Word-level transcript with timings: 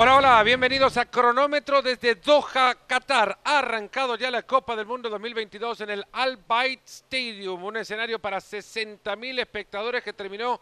Hola, 0.00 0.14
hola, 0.14 0.42
bienvenidos 0.44 0.96
a 0.96 1.06
Cronómetro 1.06 1.82
desde 1.82 2.14
Doha, 2.14 2.76
Qatar. 2.86 3.36
Ha 3.42 3.58
arrancado 3.58 4.14
ya 4.14 4.30
la 4.30 4.44
Copa 4.44 4.76
del 4.76 4.86
Mundo 4.86 5.10
2022 5.10 5.80
en 5.80 5.90
el 5.90 6.04
Al 6.12 6.36
Bayt 6.36 6.86
Stadium, 6.86 7.64
un 7.64 7.78
escenario 7.78 8.20
para 8.20 8.36
60.000 8.36 9.40
espectadores 9.40 10.04
que 10.04 10.12
terminó 10.12 10.60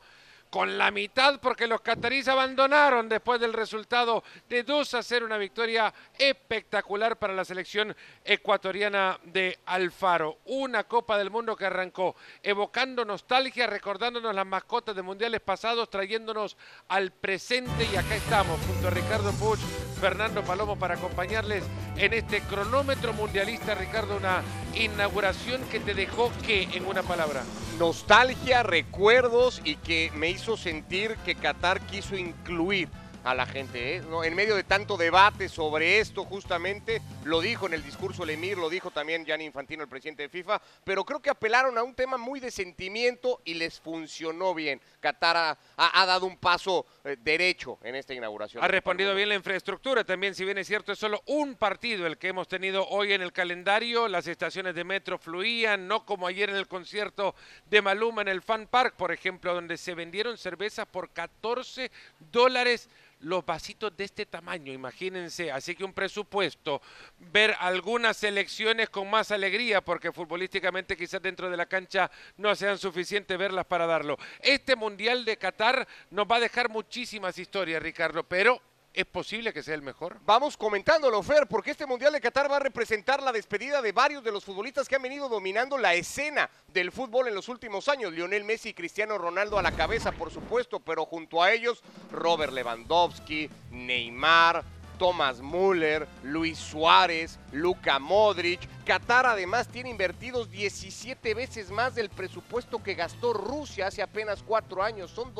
con 0.51 0.79
la 0.79 0.91
mitad 0.91 1.41
porque 1.41 1.67
los 1.67 1.81
cataríes 1.81 2.29
abandonaron 2.29 3.09
después 3.09 3.41
del 3.41 3.53
resultado 3.53 4.25
de 4.49 4.63
2 4.63 4.95
a 4.95 5.03
0, 5.03 5.27
una 5.27 5.39
victoria 5.39 5.93
espectacular 6.19 7.19
para 7.19 7.35
la 7.35 7.45
selección 7.45 7.95
ecuatoriana 8.25 9.19
de 9.25 9.59
Alfaro. 9.67 10.39
Una 10.47 10.85
Copa 10.85 11.19
del 11.19 11.31
Mundo 11.31 11.57
que 11.57 11.67
arrancó 11.67 12.17
evocando 12.43 13.05
nostalgia, 13.05 13.67
recordándonos 13.67 14.35
las 14.35 14.47
mascotas 14.47 14.97
de 14.97 15.03
mundiales 15.03 15.41
pasados, 15.41 15.91
trayéndonos 15.91 16.57
al 16.89 17.13
presente 17.13 17.87
y 17.93 17.97
acá 17.97 18.17
estamos 18.17 18.61
junto 18.67 18.89
a 18.89 18.91
Ricardo 18.91 19.33
Puch, 19.33 19.61
Fernando 20.01 20.43
Palomo 20.43 20.79
para 20.79 20.95
acompañarles 20.95 21.65
en 21.97 22.13
este 22.13 22.41
cronómetro 22.43 23.13
mundialista. 23.13 23.75
Ricardo, 23.75 24.17
una 24.17 24.43
inauguración 24.75 25.63
que 25.69 25.81
te 25.81 25.95
dejó 25.95 26.31
que 26.47 26.63
en 26.63 26.87
una 26.87 27.03
palabra 27.03 27.43
nostalgia, 27.79 28.63
recuerdos 28.63 29.61
y 29.65 29.77
que 29.77 30.11
me 30.15 30.31
hizo 30.31 30.57
sentir 30.57 31.17
que 31.25 31.35
Qatar 31.35 31.81
quiso 31.81 32.17
incluir 32.17 32.89
a 33.27 33.35
la 33.35 33.45
gente. 33.45 33.97
¿eh? 33.97 34.03
En 34.25 34.35
medio 34.35 34.55
de 34.55 34.63
tanto 34.63 34.97
debate 34.97 35.49
sobre 35.49 35.99
esto, 35.99 36.25
justamente, 36.25 37.03
lo 37.25 37.41
dijo 37.41 37.67
en 37.67 37.75
el 37.75 37.83
discurso 37.83 38.23
el 38.23 38.31
Emir, 38.31 38.57
lo 38.57 38.71
dijo 38.71 38.93
también 38.93 39.27
Gianni 39.27 39.45
Infantino, 39.45 39.83
el 39.83 39.89
presidente 39.89 40.23
de 40.23 40.29
FIFA, 40.29 40.63
pero 40.85 41.05
creo 41.05 41.21
que 41.21 41.31
apelaron 41.31 41.77
a 41.77 41.83
un 41.83 41.95
tema 41.95 42.17
muy 42.17 42.39
de 42.39 42.53
sentimiento 42.53 43.43
y 43.45 43.55
les 43.55 43.81
funcionó 43.81 44.55
bien. 44.55 44.81
Qatar 45.01 45.59
ha, 45.77 46.07
dado 46.07 46.27
un 46.27 46.37
paso 46.37 46.87
eh, 47.05 47.17
derecho 47.21 47.79
en 47.83 47.97
esta 47.97 48.15
inauguración. 48.15 48.63
Ha 48.63 48.69
respondido 48.69 49.13
bien 49.15 49.29
la 49.29 49.35
infraestructura 49.35 50.05
también, 50.05 50.35
si 50.35 50.45
bien 50.45 50.59
es 50.59 50.69
cierto, 50.69 50.93
es 50.93 50.99
solo 50.99 51.21
un 51.27 51.57
partido 51.57 52.07
el 52.07 52.19
que 52.19 52.29
hemos 52.29 52.47
tenido 52.47 52.87
hoy 52.89 53.13
en 53.13 53.23
el 53.23 53.33
calendario. 53.33 54.07
Las 54.07 54.29
estaciones 54.29 54.77
de 54.77 54.85
metro 54.85 55.19
fluían, 55.19 55.89
no 55.89 56.07
como 56.07 56.29
ayer 56.29 56.49
en 56.49 56.57
el 56.57 56.69
concierto 56.69 57.35
de 57.69 57.83
Maluma 57.83 58.23
en 58.23 58.29
el 58.29 58.41
Fan 58.43 58.69
Park, 58.69 58.95
por 58.97 59.11
ejemplo, 59.11 59.53
donde 59.53 59.77
se 59.77 59.95
vendieron 59.95 60.39
cervezas 60.39 60.87
por 60.87 61.11
14 61.11 61.91
dólares 62.31 62.89
los 63.27 63.45
vasitos 63.45 63.97
de 63.97 64.05
este 64.05 64.25
tamaño, 64.25 64.73
imagínense. 64.73 65.51
Así 65.51 65.75
que 65.75 65.85
un 65.85 65.93
presupuesto, 65.93 66.81
ver 67.19 67.57
algunas 67.59 68.17
selecciones 68.17 68.89
con 68.89 69.11
más 69.11 69.33
alegría, 69.33 69.81
porque 69.81 70.13
futbolísticamente 70.13 70.97
quizás 70.97 71.21
dentro 71.21 71.51
de 71.51 71.57
la 71.57 71.67
cancha 71.67 72.09
no 72.37 72.55
sean 72.55 72.79
suficientes 72.79 73.37
verlas 73.37 73.67
para 73.67 73.87
darlo. 73.87 74.17
Este 74.41 74.77
Mundial 74.77 75.25
de 75.25 75.37
Qatar 75.37 75.89
nos 76.11 76.27
va 76.27 76.37
a 76.37 76.41
dejar 76.41 76.69
muchísimas 76.69 77.37
historias, 77.39 77.83
Ricardo, 77.83 78.23
pero 78.23 78.63
¿Es 78.97 79.05
posible 79.05 79.53
que 79.53 79.63
sea 79.63 79.75
el 79.75 79.83
mejor? 79.83 80.17
Vamos 80.25 80.57
comentándolo, 80.57 81.23
Fer, 81.23 81.47
porque 81.47 81.71
este 81.71 81.85
Mundial 81.85 82.15
de 82.15 82.21
Qatar 82.23 82.51
va 82.51 82.57
a 82.57 82.61
representar 82.61 83.23
la 83.23 83.31
despedida 83.31 83.83
de 83.83 83.93
varios 83.93 84.25
de 84.25 84.33
los 84.33 84.43
futbolistas 84.43 84.89
que 84.89 84.97
han 84.97 85.03
venido 85.03 85.29
dominando 85.29 85.77
la 85.77 85.93
escena 85.93 86.49
del 86.73 86.91
fútbol 86.91 87.29
en 87.29 87.35
los 87.35 87.51
últimos 87.51 87.89
años. 87.89 88.15
Lionel 88.15 88.45
Messi 88.45 88.71
y 88.71 88.73
Cristiano 88.73 89.19
Ronaldo 89.19 89.59
a 89.59 89.63
la 89.63 89.73
cabeza, 89.73 90.13
por 90.13 90.31
supuesto, 90.31 90.81
pero 90.81 91.05
junto 91.05 91.43
a 91.43 91.53
ellos 91.53 91.83
Robert 92.11 92.55
Lewandowski, 92.55 93.51
Neymar, 93.71 94.65
Thomas 94.99 95.41
Müller, 95.43 96.09
Luis 96.23 96.59
Suárez, 96.59 97.39
Luka 97.53 97.99
Modric. 97.99 98.61
Qatar 98.85 99.27
además 99.27 99.69
tiene 99.69 99.91
invertidos 99.91 100.51
17 100.51 101.35
veces 101.35 101.71
más 101.71 101.95
del 101.95 102.09
presupuesto 102.09 102.83
que 102.83 102.95
gastó 102.95 103.33
Rusia 103.33 103.89
hace 103.89 104.01
apenas 104.01 104.43
cuatro 104.43 104.83
años. 104.83 105.11
Son 105.11 105.35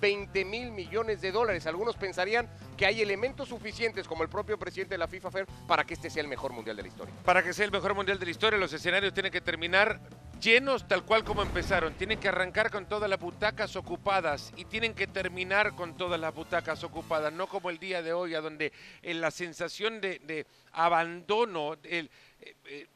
220 0.00 0.44
mil 0.44 0.70
millones 0.72 1.20
de 1.20 1.32
dólares. 1.32 1.66
Algunos 1.66 1.96
pensarían 1.96 2.48
que 2.76 2.86
hay 2.86 3.02
elementos 3.02 3.48
suficientes, 3.48 4.06
como 4.06 4.22
el 4.22 4.28
propio 4.28 4.58
presidente 4.58 4.94
de 4.94 4.98
la 4.98 5.08
FIFA, 5.08 5.30
Fer, 5.30 5.46
para 5.66 5.84
que 5.84 5.94
este 5.94 6.10
sea 6.10 6.22
el 6.22 6.28
mejor 6.28 6.52
mundial 6.52 6.76
de 6.76 6.82
la 6.82 6.88
historia. 6.88 7.14
Para 7.24 7.42
que 7.42 7.52
sea 7.52 7.64
el 7.64 7.72
mejor 7.72 7.94
mundial 7.94 8.18
de 8.18 8.24
la 8.24 8.30
historia, 8.30 8.58
los 8.58 8.72
escenarios 8.72 9.12
tienen 9.12 9.32
que 9.32 9.40
terminar 9.40 10.00
llenos 10.40 10.86
tal 10.86 11.04
cual 11.04 11.24
como 11.24 11.42
empezaron. 11.42 11.94
Tienen 11.94 12.18
que 12.18 12.28
arrancar 12.28 12.70
con 12.70 12.86
todas 12.86 13.10
las 13.10 13.18
butacas 13.18 13.76
ocupadas 13.76 14.52
y 14.56 14.64
tienen 14.64 14.94
que 14.94 15.06
terminar 15.06 15.74
con 15.74 15.96
todas 15.96 16.20
las 16.20 16.34
butacas 16.34 16.84
ocupadas, 16.84 17.32
no 17.32 17.46
como 17.46 17.70
el 17.70 17.78
día 17.78 18.02
de 18.02 18.12
hoy, 18.12 18.34
a 18.34 18.40
donde 18.40 18.72
eh, 19.02 19.14
la 19.14 19.30
sensación 19.30 20.00
de, 20.00 20.46
abandono, 20.72 21.74
el, 21.82 22.10
eh, 22.40 22.54
eh, 22.66 22.86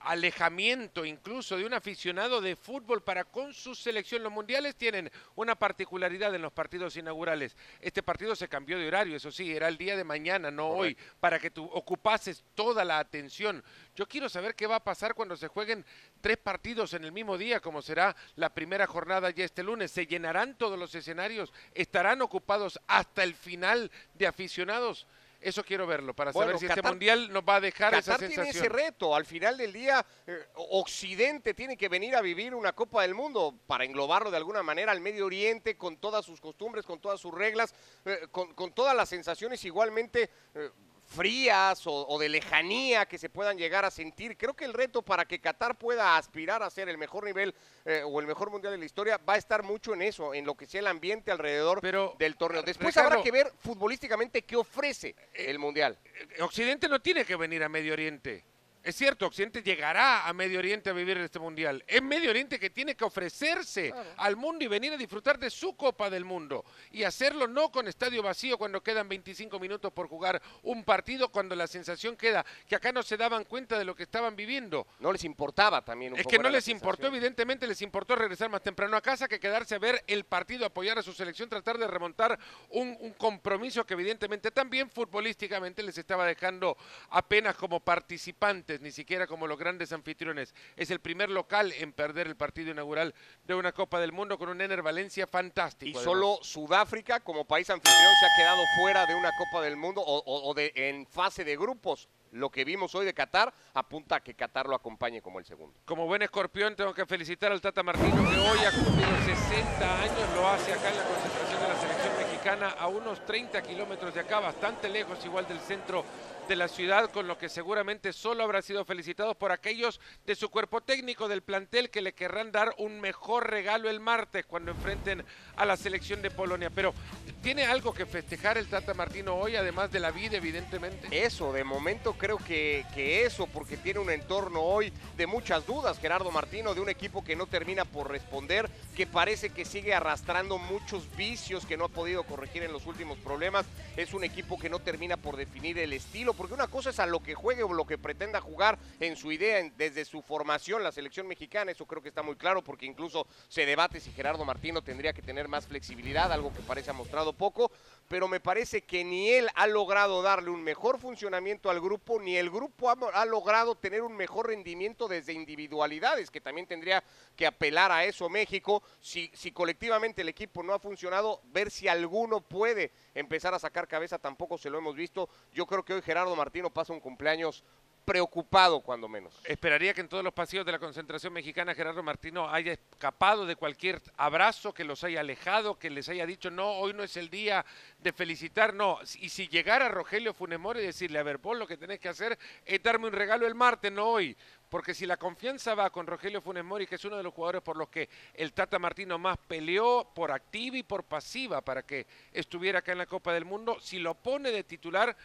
alejamiento 0.00 1.04
incluso 1.04 1.56
de 1.56 1.64
un 1.64 1.74
aficionado 1.74 2.40
de 2.40 2.56
fútbol 2.56 3.02
para 3.02 3.24
con 3.24 3.52
su 3.52 3.74
selección. 3.74 4.22
Los 4.22 4.32
mundiales 4.32 4.76
tienen 4.76 5.10
una 5.34 5.56
particularidad 5.56 6.34
en 6.34 6.42
los 6.42 6.52
partidos 6.52 6.96
inaugurales. 6.96 7.56
Este 7.80 8.02
partido 8.02 8.36
se 8.36 8.48
cambió 8.48 8.78
de 8.78 8.88
horario, 8.88 9.16
eso 9.16 9.30
sí, 9.30 9.54
era 9.54 9.68
el 9.68 9.76
día 9.78 9.96
de 9.96 10.04
mañana, 10.04 10.50
no 10.50 10.68
hoy, 10.68 10.96
para 11.20 11.38
que 11.38 11.50
tú 11.50 11.64
ocupases 11.64 12.44
toda 12.54 12.84
la 12.84 12.98
atención. 12.98 13.64
Yo 13.96 14.06
quiero 14.06 14.28
saber 14.28 14.54
qué 14.54 14.66
va 14.66 14.76
a 14.76 14.84
pasar 14.84 15.14
cuando 15.14 15.36
se 15.36 15.48
jueguen 15.48 15.84
tres 16.20 16.36
partidos 16.36 16.94
en 16.94 17.04
el 17.04 17.12
mismo 17.12 17.36
día, 17.36 17.60
como 17.60 17.82
será 17.82 18.14
la 18.36 18.54
primera 18.54 18.86
jornada 18.86 19.30
ya 19.30 19.44
este 19.44 19.62
lunes. 19.62 19.90
¿Se 19.90 20.06
llenarán 20.06 20.56
todos 20.56 20.78
los 20.78 20.94
escenarios? 20.94 21.52
¿Estarán 21.74 22.22
ocupados 22.22 22.78
hasta 22.86 23.24
el 23.24 23.34
final 23.34 23.90
de 24.14 24.26
aficionados? 24.26 25.06
Eso 25.40 25.62
quiero 25.62 25.86
verlo 25.86 26.14
para 26.14 26.32
saber 26.32 26.58
si 26.58 26.66
este 26.66 26.82
mundial 26.82 27.32
nos 27.32 27.44
va 27.44 27.56
a 27.56 27.60
dejar 27.60 27.94
esa 27.94 28.18
sensación. 28.18 28.44
tiene 28.44 28.50
ese 28.50 28.68
reto. 28.68 29.14
Al 29.14 29.24
final 29.24 29.56
del 29.56 29.72
día, 29.72 30.04
eh, 30.26 30.46
Occidente 30.54 31.54
tiene 31.54 31.76
que 31.76 31.88
venir 31.88 32.16
a 32.16 32.20
vivir 32.20 32.54
una 32.54 32.72
Copa 32.72 33.02
del 33.02 33.14
Mundo 33.14 33.54
para 33.66 33.84
englobarlo 33.84 34.32
de 34.32 34.36
alguna 34.36 34.64
manera 34.64 34.90
al 34.90 35.00
Medio 35.00 35.26
Oriente 35.26 35.76
con 35.76 35.98
todas 35.98 36.24
sus 36.24 36.40
costumbres, 36.40 36.84
con 36.84 37.00
todas 37.00 37.20
sus 37.20 37.32
reglas, 37.32 37.72
eh, 38.04 38.26
con, 38.32 38.72
todas 38.72 38.96
las 38.96 39.08
sensaciones 39.08 39.64
igualmente. 39.64 40.28
Eh, 40.54 40.70
frías 41.08 41.82
o, 41.86 42.18
de 42.18 42.28
lejanía 42.28 43.06
que 43.06 43.18
se 43.18 43.30
puedan 43.30 43.56
llegar 43.56 43.84
a 43.84 43.90
sentir. 43.90 44.36
Creo 44.36 44.54
que 44.54 44.64
el 44.64 44.74
reto 44.74 45.02
para 45.02 45.24
que 45.24 45.40
Qatar 45.40 45.78
pueda 45.78 46.16
aspirar 46.16 46.62
a 46.62 46.70
ser 46.70 46.88
el 46.88 46.98
mejor 46.98 47.24
nivel 47.24 47.54
eh, 47.84 48.02
o 48.04 48.20
el 48.20 48.26
mejor 48.26 48.50
mundial 48.50 48.72
de 48.72 48.78
la 48.78 48.84
historia 48.84 49.18
va 49.18 49.34
a 49.34 49.38
estar 49.38 49.62
mucho 49.62 49.94
en 49.94 50.02
eso, 50.02 50.34
en 50.34 50.44
lo 50.44 50.54
que 50.54 50.66
sea 50.66 50.80
el 50.80 50.86
ambiente 50.86 51.30
alrededor 51.30 51.80
del 52.18 52.36
torneo. 52.36 52.62
Después 52.62 52.96
habrá 52.96 53.22
que 53.22 53.30
ver 53.30 53.50
futbolísticamente 53.58 54.42
qué 54.42 54.56
ofrece 54.56 55.16
eh, 55.32 55.46
el 55.48 55.58
mundial. 55.58 55.98
Eh, 56.36 56.42
Occidente 56.42 56.88
no 56.88 57.00
tiene 57.00 57.24
que 57.24 57.36
venir 57.36 57.64
a 57.64 57.68
Medio 57.68 57.94
Oriente. 57.94 58.44
Es 58.88 58.96
cierto, 58.96 59.26
Occidente 59.26 59.62
llegará 59.62 60.26
a 60.26 60.32
Medio 60.32 60.58
Oriente 60.60 60.88
a 60.88 60.94
vivir 60.94 61.18
este 61.18 61.38
mundial. 61.38 61.84
Es 61.86 62.00
Medio 62.00 62.30
Oriente 62.30 62.58
que 62.58 62.70
tiene 62.70 62.94
que 62.94 63.04
ofrecerse 63.04 63.92
al 64.16 64.34
mundo 64.34 64.64
y 64.64 64.66
venir 64.66 64.94
a 64.94 64.96
disfrutar 64.96 65.38
de 65.38 65.50
su 65.50 65.76
Copa 65.76 66.08
del 66.08 66.24
Mundo. 66.24 66.64
Y 66.90 67.02
hacerlo 67.02 67.46
no 67.46 67.70
con 67.70 67.86
estadio 67.86 68.22
vacío 68.22 68.56
cuando 68.56 68.82
quedan 68.82 69.06
25 69.06 69.60
minutos 69.60 69.92
por 69.92 70.08
jugar 70.08 70.40
un 70.62 70.84
partido, 70.84 71.28
cuando 71.28 71.54
la 71.54 71.66
sensación 71.66 72.16
queda 72.16 72.46
que 72.66 72.76
acá 72.76 72.90
no 72.90 73.02
se 73.02 73.18
daban 73.18 73.44
cuenta 73.44 73.78
de 73.78 73.84
lo 73.84 73.94
que 73.94 74.04
estaban 74.04 74.34
viviendo. 74.34 74.86
No 75.00 75.12
les 75.12 75.22
importaba 75.24 75.84
también 75.84 76.14
un 76.14 76.20
Es 76.20 76.26
que 76.26 76.38
no 76.38 76.48
les 76.48 76.66
importó, 76.68 77.08
evidentemente 77.08 77.66
les 77.66 77.82
importó 77.82 78.16
regresar 78.16 78.48
más 78.48 78.62
temprano 78.62 78.96
a 78.96 79.02
casa 79.02 79.28
que 79.28 79.38
quedarse 79.38 79.74
a 79.74 79.78
ver 79.78 80.02
el 80.06 80.24
partido, 80.24 80.64
apoyar 80.64 80.98
a 80.98 81.02
su 81.02 81.12
selección, 81.12 81.50
tratar 81.50 81.76
de 81.76 81.88
remontar 81.88 82.38
un, 82.70 82.96
un 83.00 83.12
compromiso 83.12 83.84
que 83.84 83.92
evidentemente 83.92 84.50
también 84.50 84.88
futbolísticamente 84.88 85.82
les 85.82 85.98
estaba 85.98 86.24
dejando 86.24 86.74
apenas 87.10 87.54
como 87.54 87.80
participantes 87.80 88.77
ni 88.80 88.90
siquiera 88.90 89.26
como 89.26 89.46
los 89.46 89.58
grandes 89.58 89.92
anfitriones. 89.92 90.54
Es 90.76 90.90
el 90.90 91.00
primer 91.00 91.30
local 91.30 91.72
en 91.72 91.92
perder 91.92 92.26
el 92.26 92.36
partido 92.36 92.70
inaugural 92.70 93.14
de 93.44 93.54
una 93.54 93.72
Copa 93.72 94.00
del 94.00 94.12
Mundo 94.12 94.38
con 94.38 94.48
un 94.48 94.60
Ener 94.60 94.82
Valencia 94.82 95.26
fantástico. 95.26 95.98
Y 95.98 96.02
solo 96.02 96.38
Sudáfrica 96.42 97.20
como 97.20 97.46
país 97.46 97.68
anfitrión 97.70 98.12
se 98.20 98.26
ha 98.26 98.28
quedado 98.36 98.62
fuera 98.80 99.06
de 99.06 99.14
una 99.14 99.30
Copa 99.38 99.62
del 99.62 99.76
Mundo 99.76 100.02
o, 100.04 100.54
de, 100.54 100.72
en 100.74 101.06
fase 101.06 101.44
de 101.44 101.56
grupos 101.56 102.08
lo 102.32 102.50
que 102.50 102.64
vimos 102.64 102.94
hoy 102.94 103.06
de 103.06 103.14
Qatar 103.14 103.52
apunta 103.72 104.16
a 104.16 104.20
que 104.20 104.34
Qatar 104.34 104.66
lo 104.66 104.74
acompañe 104.74 105.22
como 105.22 105.38
el 105.38 105.46
segundo. 105.46 105.80
Como 105.86 106.06
buen 106.06 106.20
escorpión 106.22 106.76
tengo 106.76 106.92
que 106.92 107.06
felicitar 107.06 107.52
al 107.52 107.60
Tata 107.60 107.82
Martino 107.82 108.16
que 108.16 108.38
hoy 108.38 108.58
ha 108.58 108.70
cumplido 108.70 109.10
60 109.24 110.02
años, 110.02 110.36
lo 110.36 110.48
hace 110.48 110.72
acá 110.74 110.90
en 110.90 110.96
la 110.98 111.04
concentración 111.04 111.47
de 111.60 111.68
la 111.68 111.80
selección 111.80 112.16
mexicana 112.16 112.68
a 112.78 112.86
unos 112.88 113.24
30 113.26 113.62
kilómetros 113.62 114.14
de 114.14 114.20
acá, 114.20 114.38
bastante 114.38 114.88
lejos 114.88 115.24
igual 115.24 115.46
del 115.48 115.58
centro 115.60 116.04
de 116.46 116.56
la 116.56 116.68
ciudad, 116.68 117.10
con 117.10 117.28
lo 117.28 117.36
que 117.36 117.50
seguramente 117.50 118.12
solo 118.12 118.42
habrá 118.42 118.62
sido 118.62 118.84
felicitado 118.84 119.34
por 119.34 119.52
aquellos 119.52 120.00
de 120.24 120.34
su 120.34 120.48
cuerpo 120.48 120.80
técnico 120.80 121.28
del 121.28 121.42
plantel 121.42 121.90
que 121.90 122.00
le 122.00 122.14
querrán 122.14 122.52
dar 122.52 122.74
un 122.78 123.00
mejor 123.00 123.50
regalo 123.50 123.90
el 123.90 124.00
martes 124.00 124.46
cuando 124.46 124.70
enfrenten 124.70 125.24
a 125.56 125.66
la 125.66 125.76
selección 125.76 126.22
de 126.22 126.30
Polonia. 126.30 126.70
Pero 126.70 126.94
¿tiene 127.42 127.66
algo 127.66 127.92
que 127.92 128.06
festejar 128.06 128.56
el 128.56 128.68
Tata 128.68 128.94
Martino 128.94 129.34
hoy, 129.34 129.56
además 129.56 129.92
de 129.92 130.00
la 130.00 130.10
vida, 130.10 130.38
evidentemente? 130.38 131.08
Eso, 131.10 131.52
de 131.52 131.64
momento 131.64 132.14
creo 132.14 132.38
que, 132.38 132.86
que 132.94 133.26
eso, 133.26 133.46
porque 133.46 133.76
tiene 133.76 134.00
un 134.00 134.10
entorno 134.10 134.62
hoy 134.62 134.90
de 135.18 135.26
muchas 135.26 135.66
dudas, 135.66 135.98
Gerardo 135.98 136.30
Martino, 136.30 136.74
de 136.74 136.80
un 136.80 136.88
equipo 136.88 137.22
que 137.22 137.36
no 137.36 137.46
termina 137.46 137.84
por 137.84 138.10
responder, 138.10 138.70
que 138.96 139.06
parece 139.06 139.50
que 139.50 139.66
sigue 139.66 139.92
arrastrando 139.92 140.56
muchos 140.56 141.14
vicios 141.14 141.47
que 141.48 141.78
no 141.78 141.86
ha 141.86 141.88
podido 141.88 142.24
corregir 142.24 142.62
en 142.62 142.72
los 142.72 142.84
últimos 142.84 143.16
problemas. 143.18 143.64
Es 143.96 144.12
un 144.12 144.22
equipo 144.22 144.58
que 144.58 144.68
no 144.68 144.80
termina 144.80 145.16
por 145.16 145.34
definir 145.36 145.78
el 145.78 145.94
estilo 145.94 146.34
porque 146.34 146.52
una 146.52 146.66
cosa 146.66 146.90
es 146.90 146.98
a 146.98 147.06
lo 147.06 147.22
que 147.22 147.34
juegue 147.34 147.62
o 147.62 147.72
lo 147.72 147.86
que 147.86 147.96
pretenda 147.96 148.38
jugar 148.42 148.78
en 149.00 149.16
su 149.16 149.32
idea 149.32 149.66
desde 149.78 150.04
su 150.04 150.20
formación 150.20 150.82
la 150.82 150.92
selección 150.92 151.26
mexicana, 151.26 151.72
eso 151.72 151.86
creo 151.86 152.02
que 152.02 152.10
está 152.10 152.22
muy 152.22 152.36
claro 152.36 152.62
porque 152.62 152.84
incluso 152.84 153.26
se 153.48 153.64
debate 153.64 153.98
si 153.98 154.12
Gerardo 154.12 154.44
Martino 154.44 154.82
tendría 154.82 155.14
que 155.14 155.22
tener 155.22 155.48
más 155.48 155.66
flexibilidad, 155.66 156.30
algo 156.30 156.52
que 156.52 156.60
parece 156.60 156.90
ha 156.90 156.92
mostrado 156.92 157.32
poco, 157.32 157.72
pero 158.08 158.28
me 158.28 158.40
parece 158.40 158.82
que 158.82 159.02
ni 159.02 159.30
él 159.30 159.48
ha 159.54 159.66
logrado 159.66 160.20
darle 160.20 160.50
un 160.50 160.62
mejor 160.62 160.98
funcionamiento 161.00 161.70
al 161.70 161.80
grupo, 161.80 162.20
ni 162.20 162.36
el 162.36 162.50
grupo 162.50 162.90
ha, 162.90 162.96
ha, 163.14 163.24
logrado 163.24 163.74
tener 163.74 164.02
un 164.02 164.16
mejor 164.16 164.48
rendimiento 164.48 165.08
desde 165.08 165.32
individualidades, 165.32 166.30
que 166.30 166.42
también 166.42 166.66
tendría 166.66 167.02
que 167.36 167.46
apelar 167.46 167.90
a 167.90 168.04
eso 168.04 168.28
México. 168.28 168.82
Si, 169.00 169.30
si 169.34 169.52
colectivamente 169.52 170.22
el 170.22 170.28
equipo 170.28 170.62
no 170.62 170.74
ha 170.74 170.78
funcionado, 170.78 171.37
ver 171.44 171.70
si 171.70 171.88
alguno 171.88 172.40
puede 172.40 172.92
empezar 173.14 173.54
a 173.54 173.58
sacar 173.58 173.88
cabeza, 173.88 174.18
tampoco 174.18 174.58
se 174.58 174.70
lo 174.70 174.78
hemos 174.78 174.94
visto. 174.94 175.28
Yo 175.52 175.66
creo 175.66 175.84
que 175.84 175.94
hoy 175.94 176.02
Gerardo 176.02 176.34
Martino 176.36 176.70
pasa 176.70 176.92
un 176.92 177.00
cumpleaños 177.00 177.64
preocupado 178.08 178.80
cuando 178.80 179.06
menos. 179.06 179.38
Esperaría 179.44 179.92
que 179.92 180.00
en 180.00 180.08
todos 180.08 180.24
los 180.24 180.32
pasillos 180.32 180.64
de 180.64 180.72
la 180.72 180.78
concentración 180.78 181.30
mexicana 181.30 181.74
Gerardo 181.74 182.02
Martino 182.02 182.48
haya 182.48 182.72
escapado 182.72 183.44
de 183.44 183.54
cualquier 183.54 184.00
abrazo, 184.16 184.72
que 184.72 184.82
los 184.82 185.04
haya 185.04 185.20
alejado, 185.20 185.78
que 185.78 185.90
les 185.90 186.08
haya 186.08 186.24
dicho, 186.24 186.50
no, 186.50 186.70
hoy 186.70 186.94
no 186.94 187.02
es 187.02 187.18
el 187.18 187.28
día 187.28 187.66
de 187.98 188.12
felicitar, 188.14 188.72
no. 188.72 188.98
Y 189.20 189.28
si 189.28 189.46
llegara 189.48 189.90
Rogelio 189.90 190.32
Funemori 190.32 190.80
y 190.80 190.86
decirle, 190.86 191.18
a 191.18 191.22
ver, 191.22 191.36
vos 191.36 191.58
lo 191.58 191.66
que 191.66 191.76
tenés 191.76 192.00
que 192.00 192.08
hacer 192.08 192.38
es 192.64 192.82
darme 192.82 193.08
un 193.08 193.12
regalo 193.12 193.46
el 193.46 193.54
martes, 193.54 193.92
no 193.92 194.06
hoy. 194.06 194.34
Porque 194.68 194.92
si 194.92 195.06
la 195.06 195.16
confianza 195.16 195.74
va 195.74 195.90
con 195.90 196.06
Rogelio 196.06 196.42
Funes 196.42 196.64
Mori, 196.64 196.86
que 196.86 196.96
es 196.96 197.04
uno 197.04 197.16
de 197.16 197.22
los 197.22 197.32
jugadores 197.32 197.62
por 197.62 197.76
los 197.76 197.88
que 197.88 198.08
el 198.34 198.52
Tata 198.52 198.78
Martino 198.78 199.18
más 199.18 199.38
peleó 199.38 200.10
por 200.14 200.30
activa 200.30 200.76
y 200.76 200.82
por 200.82 201.04
pasiva 201.04 201.62
para 201.62 201.84
que 201.84 202.06
estuviera 202.32 202.80
acá 202.80 202.92
en 202.92 202.98
la 202.98 203.06
Copa 203.06 203.32
del 203.32 203.46
Mundo, 203.46 203.78
si 203.80 203.98
lo 203.98 204.14
pone 204.14 204.50
de 204.50 204.64
titular, 204.64 205.16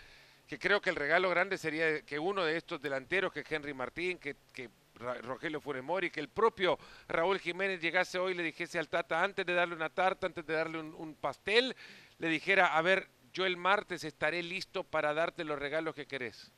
que 0.48 0.58
creo 0.58 0.82
que 0.82 0.90
el 0.90 0.96
regalo 0.96 1.30
grande 1.30 1.58
sería 1.58 2.02
que 2.04 2.18
uno 2.20 2.46
de 2.46 2.56
estos 2.56 2.82
delanteros, 2.82 3.34
que 3.34 3.44
Henry 3.48 3.74
Martín, 3.74 4.18
que, 4.18 4.36
Rogelio 4.96 5.60
Funemori, 5.60 6.12
que 6.12 6.20
el 6.20 6.30
propio 6.30 6.78
Raúl 7.10 7.40
Jiménez 7.40 7.82
llegase 7.82 8.20
hoy 8.20 8.34
y 8.34 8.36
le 8.36 8.44
dijese 8.44 8.80
al 8.80 8.88
Tata, 8.88 9.24
antes 9.24 9.46
de 9.46 9.54
darle 9.54 9.76
una 9.76 9.90
tarta, 9.90 10.28
antes 10.28 10.46
de 10.46 10.54
darle 10.54 10.80
un, 10.80 10.94
un 10.94 11.16
pastel, 11.16 11.76
le 12.20 12.30
dijera, 12.30 12.78
a 12.78 12.82
ver, 12.82 13.10
yo 13.34 13.46
el 13.46 13.58
martes 13.58 14.04
estaré 14.04 14.42
listo 14.44 14.84
para 14.84 15.14
darte 15.14 15.44
los 15.44 15.60
regalos 15.60 15.96
que 15.96 16.06
querés 16.06 16.52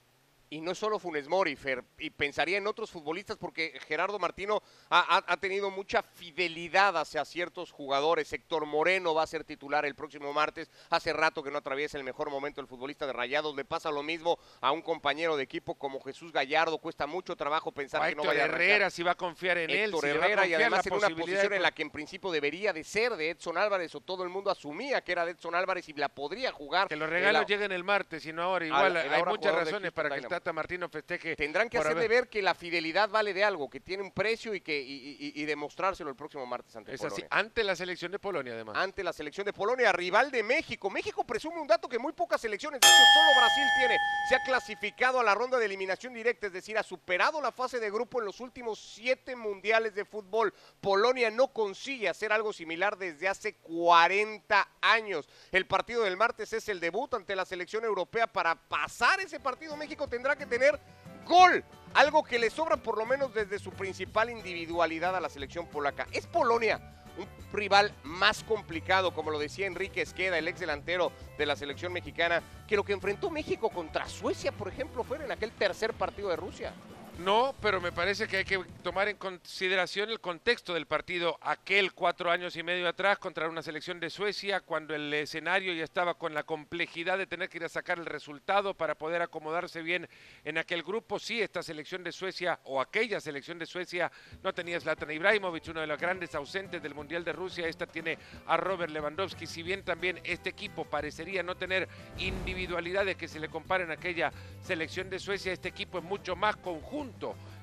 y 0.50 0.62
no 0.62 0.76
solo 0.76 1.00
Funes 1.00 1.28
Mori, 1.28 1.56
Fer, 1.56 1.84
y 1.98 2.10
pensaría 2.10 2.58
en 2.58 2.68
otros 2.68 2.92
futbolistas 2.92 3.38
porque 3.38 3.80
Gerardo 3.88 4.20
Martino 4.20 4.62
ha, 4.90 5.24
ha, 5.28 5.38
tenido 5.38 5.72
mucha 5.72 6.04
fidelidad 6.04 6.98
hacia 6.98 7.26
ciertos 7.26 7.72
jugadores. 7.72 8.32
Héctor 8.32 8.66
Moreno 8.66 9.14
va 9.14 9.24
a 9.24 9.28
ser 9.28 9.44
titular 9.44 9.86
el 9.86 9.96
próximo 9.96 10.34
martes. 10.34 10.70
Hace 10.90 11.14
rato 11.14 11.44
que 11.44 11.52
no 11.52 11.58
atraviesa 11.58 11.98
el 11.98 12.04
mejor 12.04 12.30
momento 12.30 12.62
el 12.62 12.68
futbolista 12.68 13.08
de 13.08 13.14
Rayados. 13.14 13.56
Le 13.56 13.66
pasa 13.66 13.92
lo 13.92 14.04
mismo 14.04 14.38
a 14.62 14.72
un 14.72 14.82
compañero 14.82 15.36
de 15.36 15.44
equipo 15.44 15.76
como 15.76 16.00
Jesús 16.02 16.32
Gallardo. 16.32 16.78
Cuesta 16.78 17.08
mucho 17.08 17.36
trabajo 17.36 17.72
pensar 17.72 18.08
que 18.08 18.16
no 18.16 18.24
vaya 18.24 18.44
a 18.44 18.46
Herrera 18.46 18.90
si 18.90 19.04
va 19.04 19.12
a 19.12 19.16
confiar 19.16 19.58
en 19.58 19.70
él. 19.70 19.86
Héctor 19.86 20.06
Herrera 20.06 20.48
y 20.48 20.54
además 20.54 20.86
en 20.86 20.94
una 20.94 21.10
posición 21.10 21.54
en 21.54 21.62
la 21.62 21.72
que 21.72 21.82
en 21.82 21.90
principio 21.90 22.32
debería 22.32 22.72
de 22.72 22.84
ser 22.84 23.16
de 23.16 23.32
Edson 23.32 23.58
Álvarez 23.58 23.94
o 23.96 24.02
todo 24.02 24.24
el 24.24 24.30
mundo 24.30 24.52
asumía 24.52 25.02
que 25.02 25.12
era 25.12 25.26
de 25.26 25.32
Edson 25.32 25.56
Álvarez 25.56 25.90
y 25.90 25.94
la 25.94 26.10
podría 26.10 26.52
jugar. 26.52 26.88
Que 26.88 26.96
los 26.96 27.10
regalos 27.10 27.42
la... 27.42 27.48
lleguen 27.48 27.72
el 27.72 27.84
martes 27.84 28.26
y 28.26 28.34
no 28.34 28.44
ahora. 28.44 28.66
Igual 28.66 28.98
hay 28.98 29.24
muchas 29.24 29.54
razones 29.56 29.92
para 29.92 30.10
que 30.10 30.18
el 30.18 30.28
Tata 30.46 30.54
Martino 30.54 30.88
festeje. 30.90 31.36
Tendrán 31.36 31.68
que 31.70 31.80
hacerle 31.80 32.08
ver 32.08 32.30
que 32.30 32.40
la 32.40 32.54
fidelidad 32.54 33.10
vale 33.10 33.34
de 33.34 33.44
algo, 33.44 33.68
que 33.68 33.80
tiene 33.80 34.04
un 34.04 34.12
precio 34.12 34.54
y 34.54 34.62
que 34.62 34.80
y, 34.80 35.32
y, 35.34 35.46
demostrárselo 35.46 36.08
el 36.12 36.16
próximo 36.16 36.46
martes 36.46 36.76
ante 36.76 36.94
es 36.94 37.02
Polonia. 37.02 37.26
Así, 37.26 37.28
ante 37.32 37.64
la 37.64 37.76
selección 37.76 38.12
de 38.12 38.20
Polonia, 38.20 38.54
además. 38.54 38.78
Ante 38.78 39.04
la 39.04 39.12
selección 39.12 39.44
de 39.44 39.54
Polonia, 39.54 39.92
rival 39.92 40.30
de 40.30 40.44
México. 40.44 40.92
México 40.92 41.26
presume 41.26 41.60
un 41.60 41.66
dato 41.66 41.90
que 41.90 41.98
muy 41.98 42.14
pocas 42.14 42.40
selecciones, 42.40 42.80
de 42.80 42.88
hecho 42.88 42.96
solo 42.96 43.40
Brasil 43.40 43.64
tiene. 43.80 43.98
Se 44.30 44.36
ha 44.36 44.44
clasificado 44.44 45.20
a 45.20 45.24
la 45.24 45.34
ronda 45.34 45.58
de 45.58 45.66
eliminación 45.66 46.14
directa, 46.14 46.46
es 46.46 46.54
decir, 46.54 46.78
ha 46.78 46.84
superado 46.84 47.42
la 47.42 47.52
fase 47.52 47.80
de 47.80 47.90
grupo 47.90 48.20
en 48.20 48.26
los 48.26 48.40
últimos 48.40 48.78
siete 48.78 49.36
mundiales 49.36 49.96
de 49.96 50.06
fútbol. 50.06 50.54
Polonia 50.80 51.32
no 51.32 51.48
consigue 51.48 52.08
hacer 52.08 52.32
algo 52.32 52.54
similar 52.54 53.00
desde 53.00 53.28
hace 53.28 53.56
40 53.56 54.68
años. 54.82 55.28
El 55.52 55.66
partido 55.66 56.04
del 56.04 56.18
martes 56.18 56.54
es 56.54 56.70
el 56.70 56.80
debut 56.80 57.12
ante 57.16 57.36
la 57.36 57.46
selección 57.46 57.84
europea. 57.84 58.28
Para 58.28 58.54
pasar 58.54 59.20
ese 59.22 59.40
partido, 59.40 59.76
México 59.76 60.08
tendrá 60.08 60.25
que 60.34 60.48
tener 60.48 60.80
gol. 61.28 61.64
Algo 61.94 62.24
que 62.24 62.40
le 62.40 62.50
sobra 62.50 62.78
por 62.78 62.98
lo 62.98 63.06
menos 63.06 63.34
desde 63.36 63.60
su 63.60 63.72
principal 63.72 64.32
individualidad 64.32 65.16
a 65.16 65.22
la 65.22 65.30
selección 65.30 65.68
polaca. 65.68 66.08
Es 66.12 66.26
Polonia 66.26 66.82
un 67.18 67.28
rival 67.54 67.94
más 68.04 68.44
complicado, 68.44 69.14
como 69.14 69.32
lo 69.32 69.40
decía 69.40 69.68
Enrique 69.68 70.02
Esqueda, 70.02 70.38
el 70.38 70.48
ex 70.48 70.60
delantero 70.60 71.12
de 71.38 71.46
la 71.46 71.56
selección 71.56 71.94
mexicana, 71.94 72.42
que 72.68 72.76
lo 72.76 72.84
que 72.84 72.94
enfrentó 72.94 73.30
México 73.30 73.70
contra 73.70 74.08
Suecia, 74.10 74.52
por 74.52 74.68
ejemplo, 74.68 75.04
fue 75.04 75.24
en 75.24 75.32
aquel 75.32 75.52
tercer 75.52 75.94
partido 75.94 76.30
de 76.30 76.36
Rusia. 76.36 76.74
No, 77.18 77.56
pero 77.62 77.80
me 77.80 77.94
parece 77.94 78.28
que 78.28 78.38
hay 78.38 78.44
que 78.44 78.60
tomar 78.84 79.08
en 79.08 79.16
consideración 79.16 80.10
el 80.10 80.20
contexto 80.20 80.74
del 80.74 80.86
partido 80.86 81.40
aquel 81.42 81.94
cuatro 81.94 82.30
años 82.30 82.58
y 82.58 82.62
medio 82.62 82.90
atrás 82.90 83.20
contra 83.20 83.48
una 83.48 83.62
selección 83.62 84.02
de 84.02 84.10
Suecia, 84.10 84.60
cuando 84.60 84.94
el 84.94 85.14
escenario 85.14 85.74
ya 85.74 85.86
estaba 85.86 86.16
con 86.16 86.34
la 86.34 86.44
complejidad 86.44 87.18
de 87.18 87.26
tener 87.26 87.48
que 87.48 87.60
ir 87.60 87.64
a 87.64 87.70
sacar 87.70 88.00
el 88.00 88.06
resultado 88.06 88.74
para 88.74 88.96
poder 88.96 89.22
acomodarse 89.22 89.82
bien 89.82 90.10
en 90.44 90.58
aquel 90.58 90.84
grupo. 90.84 91.18
Sí, 91.18 91.42
esta 91.42 91.64
selección 91.64 92.04
de 92.04 92.12
Suecia 92.12 92.60
o 92.66 92.82
aquella 92.82 93.22
selección 93.22 93.60
de 93.60 93.66
Suecia 93.66 94.12
no 94.44 94.54
tenía 94.54 94.78
Zlatan 94.82 95.10
Ibrahimovic, 95.10 95.70
uno 95.70 95.80
de 95.80 95.88
los 95.88 96.00
grandes 96.00 96.36
ausentes 96.36 96.84
del 96.84 96.96
Mundial 96.96 97.24
de 97.24 97.32
Rusia. 97.32 97.66
Esta 97.66 97.88
tiene 97.88 98.18
a 98.46 98.58
Robert 98.58 98.92
Lewandowski. 98.92 99.48
Si 99.48 99.64
bien 99.64 99.84
también 99.84 100.20
este 100.26 100.50
equipo 100.50 100.84
parecería 100.84 101.44
no 101.44 101.56
tener 101.56 101.88
individualidades 102.18 103.16
que 103.16 103.30
se 103.30 103.40
le 103.40 103.48
comparen 103.48 103.90
a 103.90 103.94
aquella 103.94 104.34
selección 104.62 105.10
de 105.10 105.18
Suecia, 105.18 105.54
este 105.54 105.70
equipo 105.70 106.00
es 106.00 106.04
mucho 106.04 106.36
más 106.36 106.58
conjunto 106.58 107.05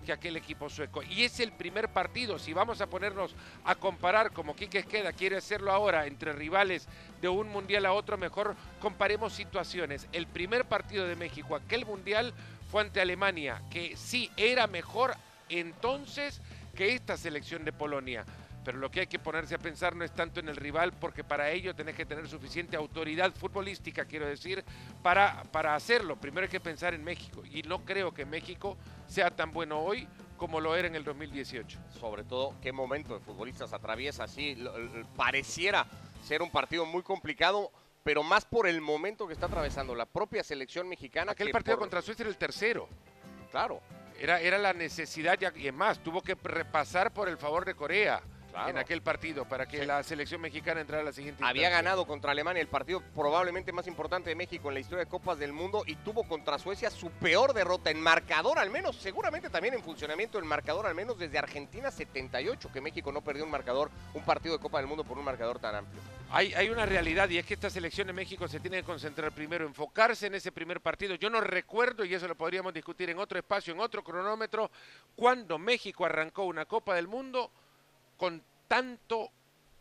que 0.05 0.13
aquel 0.13 0.37
equipo 0.37 0.69
sueco. 0.69 1.03
Y 1.03 1.25
es 1.25 1.41
el 1.41 1.53
primer 1.53 1.89
partido, 1.89 2.39
si 2.39 2.53
vamos 2.53 2.81
a 2.81 2.89
ponernos 2.89 3.35
a 3.65 3.75
comparar 3.75 4.33
como 4.33 4.57
Quique 4.57 4.79
Esqueda 4.79 5.13
quiere 5.13 5.37
hacerlo 5.37 5.73
ahora 5.73 6.07
entre 6.07 6.33
rivales 6.33 6.89
de 7.21 7.29
un 7.29 7.49
mundial 7.49 7.87
a 7.87 7.93
otro, 7.93 8.19
mejor 8.19 8.57
comparemos 8.81 9.33
situaciones. 9.33 10.09
El 10.13 10.27
primer 10.27 10.65
partido 10.65 11.07
de 11.07 11.17
México, 11.17 11.55
aquel 11.55 11.87
mundial, 11.87 12.35
fue 12.71 12.83
ante 12.83 13.01
Alemania, 13.01 13.63
que 13.71 13.97
sí 13.97 14.31
era 14.37 14.67
mejor 14.67 15.15
entonces 15.49 16.41
que 16.75 16.95
esta 16.95 17.17
selección 17.17 17.65
de 17.65 17.73
Polonia 17.73 18.25
pero 18.65 18.79
lo 18.79 18.91
que 18.91 19.01
hay 19.01 19.07
que 19.07 19.19
ponerse 19.19 19.55
a 19.55 19.59
pensar 19.59 19.97
no 19.97 20.05
es 20.05 20.13
tanto 20.13 20.41
en 20.41 20.49
el 20.49 20.57
rival, 20.57 20.93
porque 20.93 21.25
para 21.25 21.51
ello 21.51 21.75
tenés 21.75 21.97
que 21.97 22.07
tener 22.07 22.29
suficiente 22.29 22.77
autoridad 22.77 23.33
futbolística, 23.33 24.05
quiero 24.05 24.27
decir, 24.27 24.65
para, 25.03 25.43
para 25.45 25.75
hacerlo. 25.75 26.17
Primero 26.17 26.45
hay 26.45 26.51
que 26.51 26.61
pensar 26.61 26.95
en 26.95 27.03
México, 27.03 27.43
y 27.51 27.63
no 27.63 27.85
creo 27.85 28.13
que 28.13 28.25
México 28.25 28.77
sea 29.09 29.31
tan 29.31 29.53
bueno 29.53 29.81
hoy 29.81 30.07
como 30.37 30.61
lo 30.61 30.75
era 30.75 30.89
en 30.89 30.97
el 30.97 31.05
2018. 31.05 31.79
Sobre 32.01 32.25
todo, 32.25 32.55
qué 32.61 32.73
momento 32.73 33.15
de 33.15 33.21
futbolistas 33.21 33.73
atraviesa 33.73 34.25
así. 34.25 34.57
Pareciera 35.17 35.87
ser 36.25 36.43
un 36.43 36.51
partido 36.51 36.85
muy 36.85 37.03
complicado, 37.03 37.71
pero 38.03 38.23
más 38.23 38.45
por 38.45 38.67
el 38.67 38.81
momento 38.81 39.27
que 39.27 39.35
está 39.35 39.47
atravesando 39.47 39.95
la 39.95 40.07
propia 40.07 40.43
selección 40.43 40.89
mexicana. 40.89 41.33
Aquel 41.33 41.51
partido 41.51 41.79
contra 41.79 42.03
Suecia 42.03 42.25
era 42.25 42.31
el 42.31 42.37
tercero. 42.37 42.89
Claro. 43.51 43.81
Era, 44.19 44.41
era 44.41 44.59
la 44.59 44.73
necesidad, 44.73 45.39
y 45.57 45.73
más, 45.73 46.01
tuvo 46.01 46.23
que 46.23 46.35
repasar 46.35 47.13
por 47.13 47.29
el 47.29 47.39
favor 47.39 47.65
de 47.65 47.75
Corea 47.75 48.23
en 48.69 48.79
aquel 48.79 49.03
partido 49.03 49.45
para 49.45 49.67
que 49.67 49.85
la 49.87 50.03
selección 50.03 50.41
mexicana 50.41 50.81
entrara 50.81 51.03
a 51.03 51.05
la 51.07 51.13
siguiente 51.13 51.43
Había 51.45 51.71
ganado 51.71 52.07
contra 52.07 52.33
Alemania 52.33 52.61
el 52.61 52.69
partido 52.69 53.03
probablemente 53.15 53.73
más 53.73 53.87
importante 53.87 54.31
de 54.31 54.37
México 54.37 54.69
en 54.69 54.75
la 54.75 54.81
historia 54.81 55.05
de 55.05 55.11
Copas 55.11 55.39
del 55.39 55.53
Mundo 55.53 55.83
y 55.87 55.97
tuvo 55.97 56.25
contra 56.25 56.59
Suecia 56.59 56.91
su 56.91 57.11
peor 57.11 57.55
derrota 57.55 57.91
en 57.91 58.01
marcador 58.01 58.59
al 58.59 58.71
menos, 58.71 58.97
seguramente 58.97 59.51
también 59.51 59.75
en 59.75 59.83
funcionamiento 59.83 60.39
el 60.39 60.45
marcador 60.45 60.87
al 60.87 60.95
menos 60.95 61.19
desde 61.19 61.39
Argentina 61.39 61.91
78 61.91 62.71
que 62.73 62.81
México 62.81 63.13
no 63.13 63.23
perdió 63.23 63.45
un 63.45 63.51
marcador, 63.51 63.91
un 64.15 64.25
partido 64.25 64.57
de 64.57 64.63
Copa 64.63 64.79
del 64.79 64.87
Mundo 64.87 65.05
por 65.05 65.19
un 65.19 65.25
marcador 65.25 65.59
tan 65.59 65.75
amplio. 65.75 66.01
Hay, 66.31 66.55
hay 66.55 66.71
una 66.71 66.87
realidad 66.87 67.29
y 67.29 67.39
es 67.39 67.45
que 67.45 67.55
esta 67.55 67.71
selección 67.71 68.07
de 68.07 68.13
México 68.13 68.49
se 68.49 68.61
tiene 68.61 68.79
que 68.79 68.85
concentrar 68.85 69.33
primero, 69.33 69.67
enfocarse 69.67 70.27
en 70.27 70.35
ese 70.35 70.51
primer 70.51 70.81
partido. 70.81 71.15
Yo 71.15 71.29
no 71.29 71.41
recuerdo, 71.41 72.05
y 72.05 72.15
eso 72.15 72.27
lo 72.27 72.35
podríamos 72.35 72.73
discutir 72.73 73.11
en 73.11 73.19
otro 73.19 73.39
espacio, 73.39 73.75
en 73.75 73.81
otro 73.81 74.03
cronómetro, 74.03 74.71
cuando 75.15 75.59
México 75.59 76.07
arrancó 76.07 76.45
una 76.45 76.65
Copa 76.65 76.95
del 76.95 77.07
Mundo 77.07 77.51
con 78.23 78.41
tanto 78.69 79.33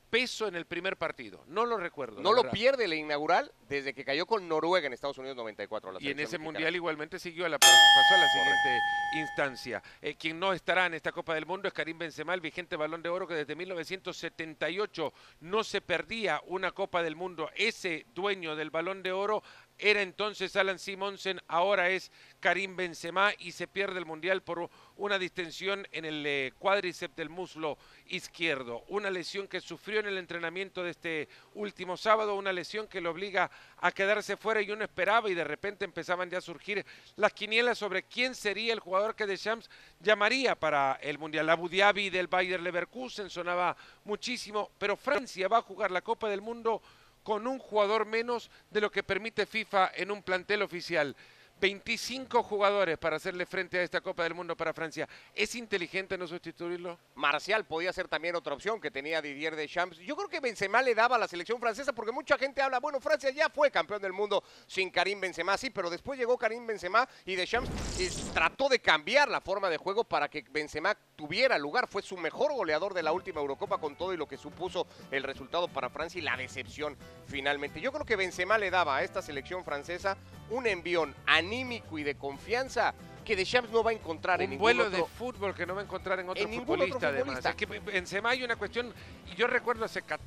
peso 0.09 0.47
en 0.47 0.55
el 0.55 0.65
primer 0.65 0.97
partido. 0.97 1.43
No 1.45 1.63
lo 1.63 1.77
recuerdo. 1.77 2.21
No 2.21 2.33
lo 2.33 2.49
pierde 2.49 2.87
la 2.87 2.95
inaugural 2.95 3.51
desde 3.69 3.93
que 3.93 4.03
cayó 4.03 4.25
con 4.25 4.47
Noruega 4.47 4.87
en 4.87 4.93
Estados 4.93 5.19
Unidos 5.19 5.37
94. 5.37 5.97
y 5.99 6.09
en 6.09 6.19
ese 6.19 6.39
mundial 6.39 6.75
igualmente 6.75 7.19
siguió 7.19 7.45
a 7.45 7.49
la, 7.49 7.59
pasó 7.59 7.69
a 7.69 8.17
la 8.17 8.27
siguiente 8.27 8.79
instancia. 9.19 9.83
Eh, 10.01 10.15
quien 10.15 10.39
no 10.39 10.53
estará 10.53 10.87
en 10.87 10.95
esta 10.95 11.11
Copa 11.11 11.35
del 11.35 11.45
Mundo 11.45 11.67
es 11.67 11.73
Karim 11.75 11.99
Benzema, 11.99 12.33
el 12.33 12.41
vigente 12.41 12.75
balón 12.75 13.03
de 13.03 13.09
oro 13.09 13.27
que 13.27 13.35
desde 13.35 13.55
1978 13.55 15.13
no 15.41 15.63
se 15.63 15.79
perdía 15.79 16.41
una 16.47 16.71
Copa 16.71 17.03
del 17.03 17.15
Mundo. 17.15 17.49
Ese 17.55 18.07
dueño 18.15 18.55
del 18.55 18.71
balón 18.71 19.03
de 19.03 19.11
oro 19.11 19.43
era 19.81 20.01
entonces 20.03 20.55
Alan 20.55 20.77
Simonsen, 20.77 21.41
ahora 21.47 21.89
es 21.89 22.11
Karim 22.39 22.75
Benzema 22.75 23.31
y 23.39 23.51
se 23.51 23.67
pierde 23.67 23.97
el 23.97 24.05
Mundial 24.05 24.43
por 24.43 24.69
una 24.95 25.17
distensión 25.17 25.87
en 25.91 26.05
el 26.05 26.23
eh, 26.25 26.53
cuádriceps 26.59 27.15
del 27.15 27.29
muslo 27.29 27.79
izquierdo. 28.05 28.83
Una 28.89 29.09
lesión 29.09 29.47
que 29.47 29.59
sufrió 29.59 29.99
en 29.99 30.05
el 30.05 30.19
entrenamiento 30.19 30.83
de 30.83 30.91
este 30.91 31.29
último 31.55 31.97
sábado, 31.97 32.35
una 32.35 32.53
lesión 32.53 32.87
que 32.87 33.01
lo 33.01 33.09
obliga 33.09 33.49
a 33.77 33.91
quedarse 33.91 34.37
fuera 34.37 34.61
y 34.61 34.69
uno 34.69 34.83
esperaba 34.83 35.29
y 35.29 35.33
de 35.33 35.43
repente 35.43 35.83
empezaban 35.83 36.29
ya 36.29 36.37
a 36.37 36.41
surgir 36.41 36.85
las 37.15 37.33
quinielas 37.33 37.79
sobre 37.79 38.03
quién 38.03 38.35
sería 38.35 38.73
el 38.73 38.79
jugador 38.79 39.15
que 39.15 39.25
Deschamps 39.25 39.69
llamaría 39.99 40.55
para 40.55 40.99
el 41.01 41.17
Mundial. 41.17 41.49
Abu 41.49 41.67
Dhabi 41.67 42.11
del 42.11 42.27
Bayer 42.27 42.61
Leverkusen 42.61 43.31
sonaba 43.31 43.75
muchísimo, 44.03 44.69
pero 44.77 44.95
Francia 44.95 45.47
va 45.47 45.57
a 45.57 45.63
jugar 45.63 45.89
la 45.89 46.01
Copa 46.01 46.29
del 46.29 46.41
Mundo 46.41 46.83
con 47.23 47.47
un 47.47 47.59
jugador 47.59 48.05
menos 48.05 48.49
de 48.69 48.81
lo 48.81 48.91
que 48.91 49.03
permite 49.03 49.45
FIFA 49.45 49.91
en 49.95 50.11
un 50.11 50.23
plantel 50.23 50.61
oficial. 50.61 51.15
25 51.61 52.41
jugadores 52.41 52.97
para 52.97 53.17
hacerle 53.17 53.45
frente 53.45 53.77
a 53.77 53.83
esta 53.83 54.01
Copa 54.01 54.23
del 54.23 54.33
Mundo 54.33 54.57
para 54.57 54.73
Francia. 54.73 55.07
¿Es 55.35 55.53
inteligente 55.53 56.17
no 56.17 56.27
sustituirlo? 56.27 56.97
Marcial 57.13 57.65
podía 57.65 57.93
ser 57.93 58.07
también 58.07 58.35
otra 58.35 58.55
opción 58.55 58.81
que 58.81 58.89
tenía 58.89 59.21
Didier 59.21 59.55
Deschamps. 59.55 59.99
Yo 59.99 60.15
creo 60.15 60.27
que 60.27 60.39
Benzema 60.39 60.81
le 60.81 60.95
daba 60.95 61.17
a 61.17 61.19
la 61.19 61.27
selección 61.27 61.59
francesa 61.59 61.93
porque 61.93 62.11
mucha 62.11 62.35
gente 62.39 62.63
habla, 62.63 62.79
bueno, 62.79 62.99
Francia 62.99 63.29
ya 63.29 63.47
fue 63.47 63.69
campeón 63.69 64.01
del 64.01 64.11
mundo 64.11 64.43
sin 64.65 64.89
Karim 64.89 65.21
Benzema, 65.21 65.55
sí, 65.55 65.69
pero 65.69 65.91
después 65.91 66.17
llegó 66.17 66.35
Karim 66.35 66.65
Benzema 66.65 67.07
y 67.25 67.35
Deschamps 67.35 67.69
eh, 67.99 68.09
trató 68.33 68.67
de 68.67 68.79
cambiar 68.79 69.29
la 69.29 69.39
forma 69.39 69.69
de 69.69 69.77
juego 69.77 70.03
para 70.03 70.29
que 70.29 70.43
Benzema 70.49 70.97
tuviera 71.15 71.59
lugar. 71.59 71.87
Fue 71.87 72.01
su 72.01 72.17
mejor 72.17 72.53
goleador 72.53 72.95
de 72.95 73.03
la 73.03 73.11
última 73.11 73.39
Eurocopa 73.39 73.77
con 73.77 73.95
todo 73.95 74.15
y 74.15 74.17
lo 74.17 74.27
que 74.27 74.37
supuso 74.37 74.87
el 75.11 75.21
resultado 75.21 75.67
para 75.67 75.91
Francia 75.91 76.17
y 76.17 76.23
la 76.23 76.35
decepción 76.35 76.97
finalmente. 77.27 77.79
Yo 77.79 77.91
creo 77.91 78.05
que 78.05 78.15
Benzema 78.15 78.57
le 78.57 78.71
daba 78.71 78.97
a 78.97 79.03
esta 79.03 79.21
selección 79.21 79.63
francesa 79.63 80.17
un 80.51 80.67
envión 80.67 81.13
anímico 81.25 81.97
y 81.97 82.03
de 82.03 82.15
confianza 82.15 82.93
que 83.25 83.35
Deschamps 83.35 83.69
no 83.71 83.83
va 83.83 83.91
a 83.91 83.93
encontrar 83.93 84.41
en 84.41 84.45
un 84.45 84.51
ningún 84.51 84.61
vuelo 84.63 84.85
otro- 84.87 84.97
de 84.97 85.03
fútbol 85.05 85.53
que 85.55 85.65
no 85.65 85.75
va 85.75 85.81
a 85.81 85.83
encontrar 85.83 86.19
en 86.19 86.29
otro 86.29 86.41
En 86.43 86.49
otro 86.49 86.59
futbolista, 86.65 87.07
además. 87.07 87.25
futbolista. 87.39 87.49
Es 87.51 87.55
que 87.55 87.65
Benzema 87.65 88.29
hay 88.31 88.43
una 88.43 88.55
cuestión, 88.55 88.93
y 89.31 89.35
yo 89.35 89.47
recuerdo 89.47 89.85
hace 89.85 90.01
ca- 90.01 90.19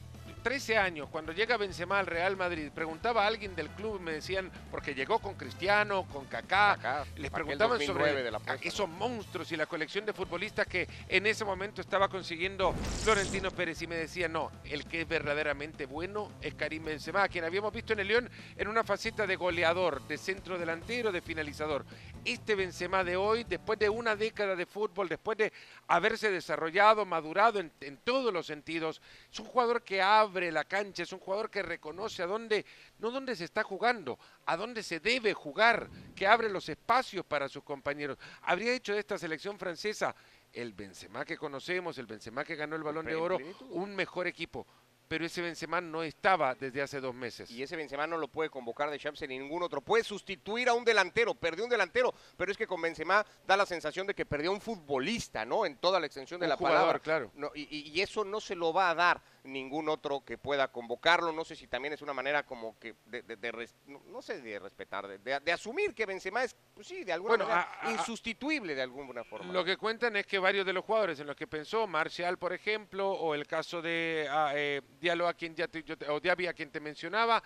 13 0.45 0.77
años, 0.77 1.09
cuando 1.11 1.33
llega 1.33 1.57
Benzema 1.57 1.99
al 1.99 2.07
Real 2.07 2.37
Madrid, 2.37 2.71
preguntaba 2.71 3.25
a 3.25 3.27
alguien 3.27 3.57
del 3.57 3.71
club, 3.71 3.99
me 3.99 4.13
decían, 4.13 4.53
porque 4.71 4.95
llegó 4.95 5.19
con 5.19 5.37
Cristiano, 5.37 6.07
con 6.13 6.27
Kaká, 6.27 7.07
les 7.17 7.31
preguntaban 7.31 7.79
2009 7.79 8.11
sobre 8.11 8.23
de 8.23 8.31
la 8.31 8.37
apuesta. 8.37 8.69
esos 8.69 8.87
monstruos 8.87 9.51
y 9.53 9.57
la 9.57 9.65
colección 9.65 10.05
de 10.05 10.13
futbolistas 10.13 10.67
que 10.67 10.87
en 11.09 11.27
ese 11.27 11.47
momento 11.47 11.81
estaba 11.81 12.09
consiguiendo 12.09 12.75
Florentino 13.03 13.51
Pérez 13.53 13.81
y 13.81 13.87
me 13.87 13.97
decía, 13.97 14.29
no, 14.29 14.53
el 14.65 14.85
que 14.85 15.01
es 15.01 15.09
verdaderamente 15.09 15.87
bueno 15.87 16.31
es 16.43 16.53
Karim 16.55 16.85
Benzema, 16.85 17.23
a 17.23 17.29
quien 17.29 17.45
habíamos 17.45 17.73
visto 17.73 17.95
en 17.95 18.01
el 18.01 18.09
León 18.09 18.31
en 18.59 18.69
una 18.69 18.85
faceta 18.85 19.27
de 19.27 19.37
goleador, 19.37 20.07
de 20.07 20.19
centro 20.19 20.59
delantero, 20.59 21.11
de 21.11 21.23
finalizador. 21.23 21.87
Este 22.23 22.55
Benzema 22.55 23.03
de 23.03 23.17
hoy, 23.17 23.45
después 23.45 23.79
de 23.79 23.89
una 23.89 24.15
década 24.15 24.57
de 24.57 24.67
fútbol, 24.67 25.09
después 25.09 25.39
de 25.39 25.55
haberse 25.89 26.31
desarrollado, 26.31 27.07
madurado 27.07 27.61
en, 27.61 27.73
en 27.81 27.97
todos 27.97 28.31
los 28.31 28.45
sentidos, 28.45 29.01
es 29.33 29.41
un 29.41 29.47
jugador 29.47 29.83
que 29.83 30.03
abre 30.35 30.51
la 30.51 30.65
cancha, 30.65 31.05
es 31.05 31.13
un 31.13 31.21
jugador 31.21 31.49
que 31.49 31.63
reconoce 31.63 32.21
a 32.23 32.27
dónde, 32.27 32.67
no 32.99 33.13
dónde 33.13 33.37
se 33.37 33.45
está 33.45 33.63
jugando, 33.63 34.19
a 34.47 34.57
dónde 34.57 34.83
se 34.83 34.99
debe 34.99 35.33
jugar, 35.33 35.89
que 36.17 36.27
abre 36.27 36.49
los 36.51 36.69
espacios 36.69 37.25
para 37.25 37.49
sus 37.49 37.63
compañeros. 37.63 38.19
Habría 38.43 38.73
hecho 38.75 38.93
de 38.93 38.99
esta 38.99 39.17
selección 39.17 39.59
francesa 39.59 40.15
el 40.53 40.73
Benzema 40.73 41.25
que 41.25 41.37
conocemos, 41.37 41.99
el 41.99 42.07
Benzema 42.07 42.45
que 42.45 42.57
ganó 42.57 42.75
el 42.75 42.83
Balón 42.83 43.07
de 43.07 43.15
Oro, 43.15 43.39
un 43.71 43.95
mejor 43.95 44.27
equipo. 44.27 44.67
Pero 45.07 45.27
ese 45.27 45.43
Benzema 45.43 45.83
no 45.83 46.03
estaba 46.03 46.55
desde 46.55 46.81
hace 46.81 46.99
dos 46.99 47.15
meses. 47.15 47.51
Y 47.51 47.63
ese 47.63 47.77
Benzema 47.77 48.07
no 48.07 48.17
lo 48.17 48.27
puede 48.27 48.49
convocar 48.49 48.91
de 48.91 48.99
Champs 48.99 49.21
en 49.23 49.29
ningún 49.31 49.63
otro. 49.63 49.83
Puede 49.83 50.03
sustituir 50.03 50.67
a 50.69 50.73
un 50.73 50.83
delantero, 50.83 51.35
perdió 51.35 51.65
un 51.65 51.71
delantero, 51.71 52.13
pero 52.39 52.51
es 52.51 52.57
que 52.57 52.67
con 52.67 52.81
Benzema 52.81 53.25
da 53.47 53.55
la 53.57 53.67
sensación 53.67 54.07
de 54.07 54.15
que 54.15 54.25
perdió 54.25 54.51
un 54.51 54.63
futbolista, 54.63 55.45
¿no? 55.45 55.67
En 55.67 55.77
toda 55.77 56.01
la 56.01 56.07
extensión 56.07 56.41
de 56.41 56.47
Un 56.47 56.51
la 56.51 56.57
jugador, 56.57 56.79
palabra. 56.81 56.99
claro. 57.01 57.31
No, 57.35 57.51
y, 57.55 57.63
y- 57.71 57.91
y 57.91 58.01
eso 58.01 58.25
no 58.25 58.41
se 58.41 58.55
lo 58.57 58.73
va 58.73 58.89
a 58.91 58.95
dar 58.95 59.21
ningún 59.45 59.89
otro 59.89 60.25
que 60.25 60.39
pueda 60.39 60.69
convocarlo. 60.69 61.33
No 61.33 61.45
sé 61.45 61.55
si 61.57 61.67
también 61.67 61.95
es 61.95 62.03
una 62.03 62.13
manera 62.13 62.45
como 62.45 62.79
que 62.79 62.95
de, 63.07 63.23
de- 63.23 63.37
de 63.37 63.53
res- 63.53 63.75
no, 63.87 64.03
no 64.07 64.23
sé 64.23 64.41
de 64.41 64.59
respetar, 64.59 65.07
de, 65.07 65.19
de- 65.41 65.53
asumir 65.53 65.95
que 65.95 66.07
Benzema 66.07 66.43
es, 66.43 66.57
pues 66.75 66.87
sí, 66.87 67.05
de 67.05 67.13
alguna 67.13 67.37
Bueno, 67.37 67.47
manera 67.49 67.71
a- 67.81 67.89
a- 67.89 67.93
insustituible 67.93 68.75
de 68.75 68.83
alguna 68.83 69.23
forma. 69.25 69.53
Lo 69.53 69.65
que 69.65 69.77
cuentan 69.77 70.17
es 70.17 70.27
que 70.27 70.39
varios 70.39 70.67
de 70.67 70.73
los 70.73 70.85
jugadores 70.85 71.21
en 71.21 71.27
los 71.27 71.37
que 71.37 71.47
pensó, 71.47 71.87
Marcial 71.87 72.39
por 72.39 72.53
ejemplo, 72.53 73.11
o 73.11 73.35
el 73.35 73.47
caso 73.47 73.81
de 73.83 74.27
ah, 74.31 74.53
eh, 74.55 74.81
Diallo 75.01 75.29
a 75.29 75.35
quien 75.35 75.55
ya 75.55 75.69
te, 75.69 75.83
yo 75.83 75.95
o 76.09 76.21
Diaby 76.21 76.47
a 76.47 76.53
quien 76.55 76.71
te 76.71 76.81
mencionaba, 76.81 77.43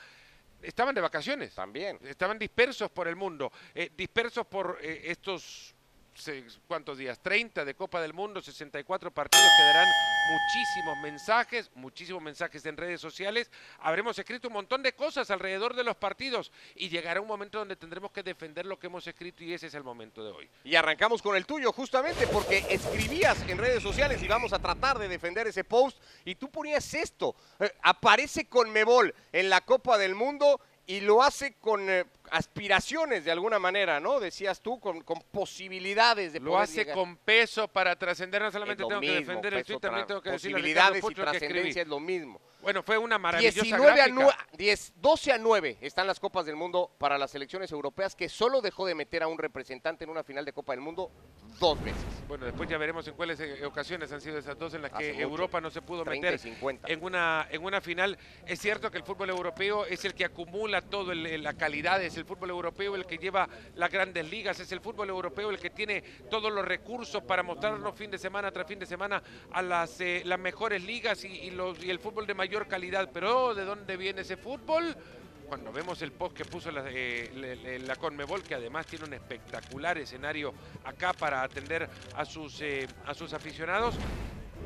estaban 0.63 0.95
de 0.95 1.01
vacaciones. 1.01 1.55
También. 1.55 1.99
Estaban 2.05 2.39
dispersos 2.39 2.91
por 2.91 3.09
el 3.09 3.17
mundo, 3.17 3.53
eh, 3.75 3.91
dispersos 3.97 4.47
por 4.47 4.79
eh, 4.83 5.03
estos, 5.05 5.75
¿cuántos 6.67 6.99
días? 6.99 7.19
30 7.21 7.65
de 7.65 7.75
Copa 7.75 8.01
del 8.01 8.13
Mundo, 8.13 8.41
64 8.41 9.11
partidos 9.11 9.47
que 9.57 9.63
darán 9.65 9.89
muchísimos 10.31 10.99
mensajes, 10.99 11.71
muchísimos 11.75 12.23
mensajes 12.23 12.65
en 12.67 12.77
redes 12.77 13.01
sociales. 13.01 13.51
Habremos 13.81 14.19
escrito 14.19 14.49
un 14.49 14.55
montón 14.55 14.83
de 14.83 14.93
cosas 14.93 15.31
alrededor 15.31 15.75
de 15.75 15.85
los 15.85 15.97
partidos 15.97 16.53
y 16.75 16.89
llegará 16.89 17.21
un 17.21 17.29
momento 17.29 17.59
donde 17.59 17.77
tendremos 17.77 18.11
que 18.11 18.23
defender 18.23 18.67
lo 18.67 18.79
que 18.79 18.89
hemos 18.89 19.07
escrito 19.07 19.45
y 19.45 19.55
ese 19.55 19.69
es 19.69 19.75
el 19.75 19.85
momento 19.85 20.25
de 20.25 20.33
hoy. 20.33 20.51
Y 20.65 20.75
arrancamos 20.75 21.23
con 21.23 21.37
el 21.37 21.47
tuyo, 21.47 21.73
justamente 21.73 22.27
porque 22.27 22.65
escribías 22.69 23.41
en 23.49 23.59
redes 23.59 23.83
sociales 23.83 24.23
y 24.23 24.29
vamos 24.29 24.53
a 24.53 24.59
tratar 24.59 24.99
de 24.99 25.09
defender 25.09 25.47
ese 25.47 25.65
post. 25.65 25.99
Y 26.25 26.35
tú 26.35 26.51
ponías 26.51 26.93
esto: 26.95 27.35
eh, 27.61 27.73
aparece 27.83 28.47
con 28.47 28.71
Mebol 28.71 29.15
en 29.33 29.49
la 29.49 29.61
Copa 29.61 29.99
del 29.99 30.15
Mundo 30.15 30.61
y 30.87 31.01
lo 31.01 31.23
hace 31.23 31.55
con 31.61 31.89
eh, 31.89 32.07
aspiraciones 32.33 33.25
de 33.25 33.31
alguna 33.33 33.59
manera, 33.59 34.01
¿no? 34.01 34.21
Decías 34.21 34.61
tú, 34.61 34.79
con, 34.81 35.03
con 35.03 35.21
posibilidades 35.31 36.33
de 36.33 36.41
Lo 36.41 36.51
poder 36.53 36.65
hace 36.65 36.75
llegar. 36.81 36.95
con 36.95 37.17
peso 37.17 37.69
para 37.69 37.97
trascender. 37.97 38.43
No 38.43 38.51
solamente 38.51 38.83
tengo 38.85 39.01
que 39.01 39.07
mismo, 39.07 39.21
defender 39.21 39.55
el 39.55 39.65
tweet, 39.65 39.79
también 39.81 40.07
tengo 40.07 40.21
que 40.23 40.31
decirle 40.31 40.57
a 40.57 40.61
posibilidades 40.61 41.05
y 41.05 41.09
que 41.09 41.15
trascendencia 41.23 41.83
es 41.83 41.89
lo 41.89 42.01
mismo. 42.01 42.41
Bueno, 42.61 42.83
fue 42.83 42.99
una 42.99 43.19
maravillosa 43.19 43.63
19 43.63 43.93
a 43.93 43.95
gráfica. 44.09 44.15
9, 44.15 44.33
10, 44.59 44.93
12 44.97 45.33
a 45.33 45.39
9 45.39 45.79
están 45.81 46.07
las 46.09 46.19
Copas 46.19 46.45
del 46.45 46.57
Mundo 46.57 46.91
para 46.99 47.17
las 47.17 47.31
selecciones 47.31 47.71
europeas 47.71 48.17
que 48.17 48.29
solo 48.29 48.61
dejó 48.61 48.85
de 48.85 48.97
meter 48.97 49.23
a 49.23 49.29
un 49.29 49.39
representante 49.39 50.03
en 50.05 50.11
una 50.11 50.25
final 50.25 50.45
de 50.45 50.53
Copa 50.53 50.73
del 50.73 50.81
Mundo 50.81 51.11
dos 51.61 51.83
veces. 51.83 52.03
Bueno, 52.27 52.47
después 52.47 52.69
ya 52.69 52.77
veremos 52.77 53.07
en 53.07 53.15
cuáles 53.15 53.39
eh, 53.41 53.65
ocasiones 53.65 54.11
han 54.13 54.21
sido 54.21 54.39
esas 54.39 54.59
dos 54.59 54.75
en 54.75 54.83
las 54.83 54.93
Hace 54.93 55.07
que 55.07 55.13
mucho. 55.15 55.23
Europa 55.23 55.61
no 55.61 55.71
se 55.71 55.83
pudo 55.83 56.03
30 56.03 56.19
y 56.27 56.31
meter 56.33 56.39
50. 56.41 56.93
en 56.93 57.05
una, 57.05 57.47
en 57.51 57.65
una 57.65 57.81
final. 57.81 58.19
Es 58.45 58.59
cierto 58.61 58.91
que 58.91 58.99
el 58.99 59.05
fútbol 59.05 59.31
europeo 59.31 59.87
es 59.87 60.05
el 60.05 60.15
que 60.15 60.25
acumula 60.25 60.83
todo 60.83 61.13
el- 61.13 61.43
la 61.43 61.55
calidad, 61.55 62.03
es 62.03 62.17
el 62.19 62.25
fútbol 62.25 62.51
europeo 62.51 62.95
el 62.95 63.07
que 63.07 63.17
lleva 63.19 63.49
las 63.77 63.91
grandes 63.91 64.29
ligas, 64.29 64.61
es 64.61 64.71
el 64.73 64.81
fútbol 64.81 65.09
europeo 65.09 65.51
el 65.51 65.59
que 65.59 65.71
tiene 65.71 66.03
todos 66.31 66.53
los 66.53 66.65
recursos 66.65 67.23
para 67.23 67.43
mostrarnos 67.43 67.95
fin 67.95 68.11
de 68.11 68.19
semana 68.19 68.51
tras 68.51 68.67
fin 68.67 68.79
de 68.79 68.87
semana 68.87 69.23
a 69.53 69.63
las, 69.63 70.01
eh, 70.01 70.23
las 70.25 70.39
mejores 70.39 70.83
ligas 70.83 71.25
y, 71.25 71.49
el 71.49 71.99
fútbol 71.99 72.27
de 72.27 72.35
mayor 72.35 72.67
calidad. 72.67 73.11
Pero 73.13 73.55
¿de 73.55 73.65
dónde 73.65 73.97
viene 73.97 74.23
ese 74.23 74.37
fútbol? 74.37 74.97
Cuando 75.49 75.73
vemos 75.73 76.03
el 76.03 76.13
post 76.13 76.37
que 76.37 76.45
puso 76.45 76.71
la, 76.71 76.85
eh, 76.89 77.89
Conmebol, 77.99 78.43
que 78.43 78.55
además 78.55 78.87
tiene 78.87 79.07
un 79.07 79.15
espectacular 79.15 79.97
escenario 79.97 80.53
acá 80.85 81.15
para 81.15 81.43
atender 81.43 81.89
a 82.15 82.25
sus, 82.27 82.61
eh, 82.61 82.87
a 83.07 83.15
sus 83.15 83.33
aficionados, 83.33 83.95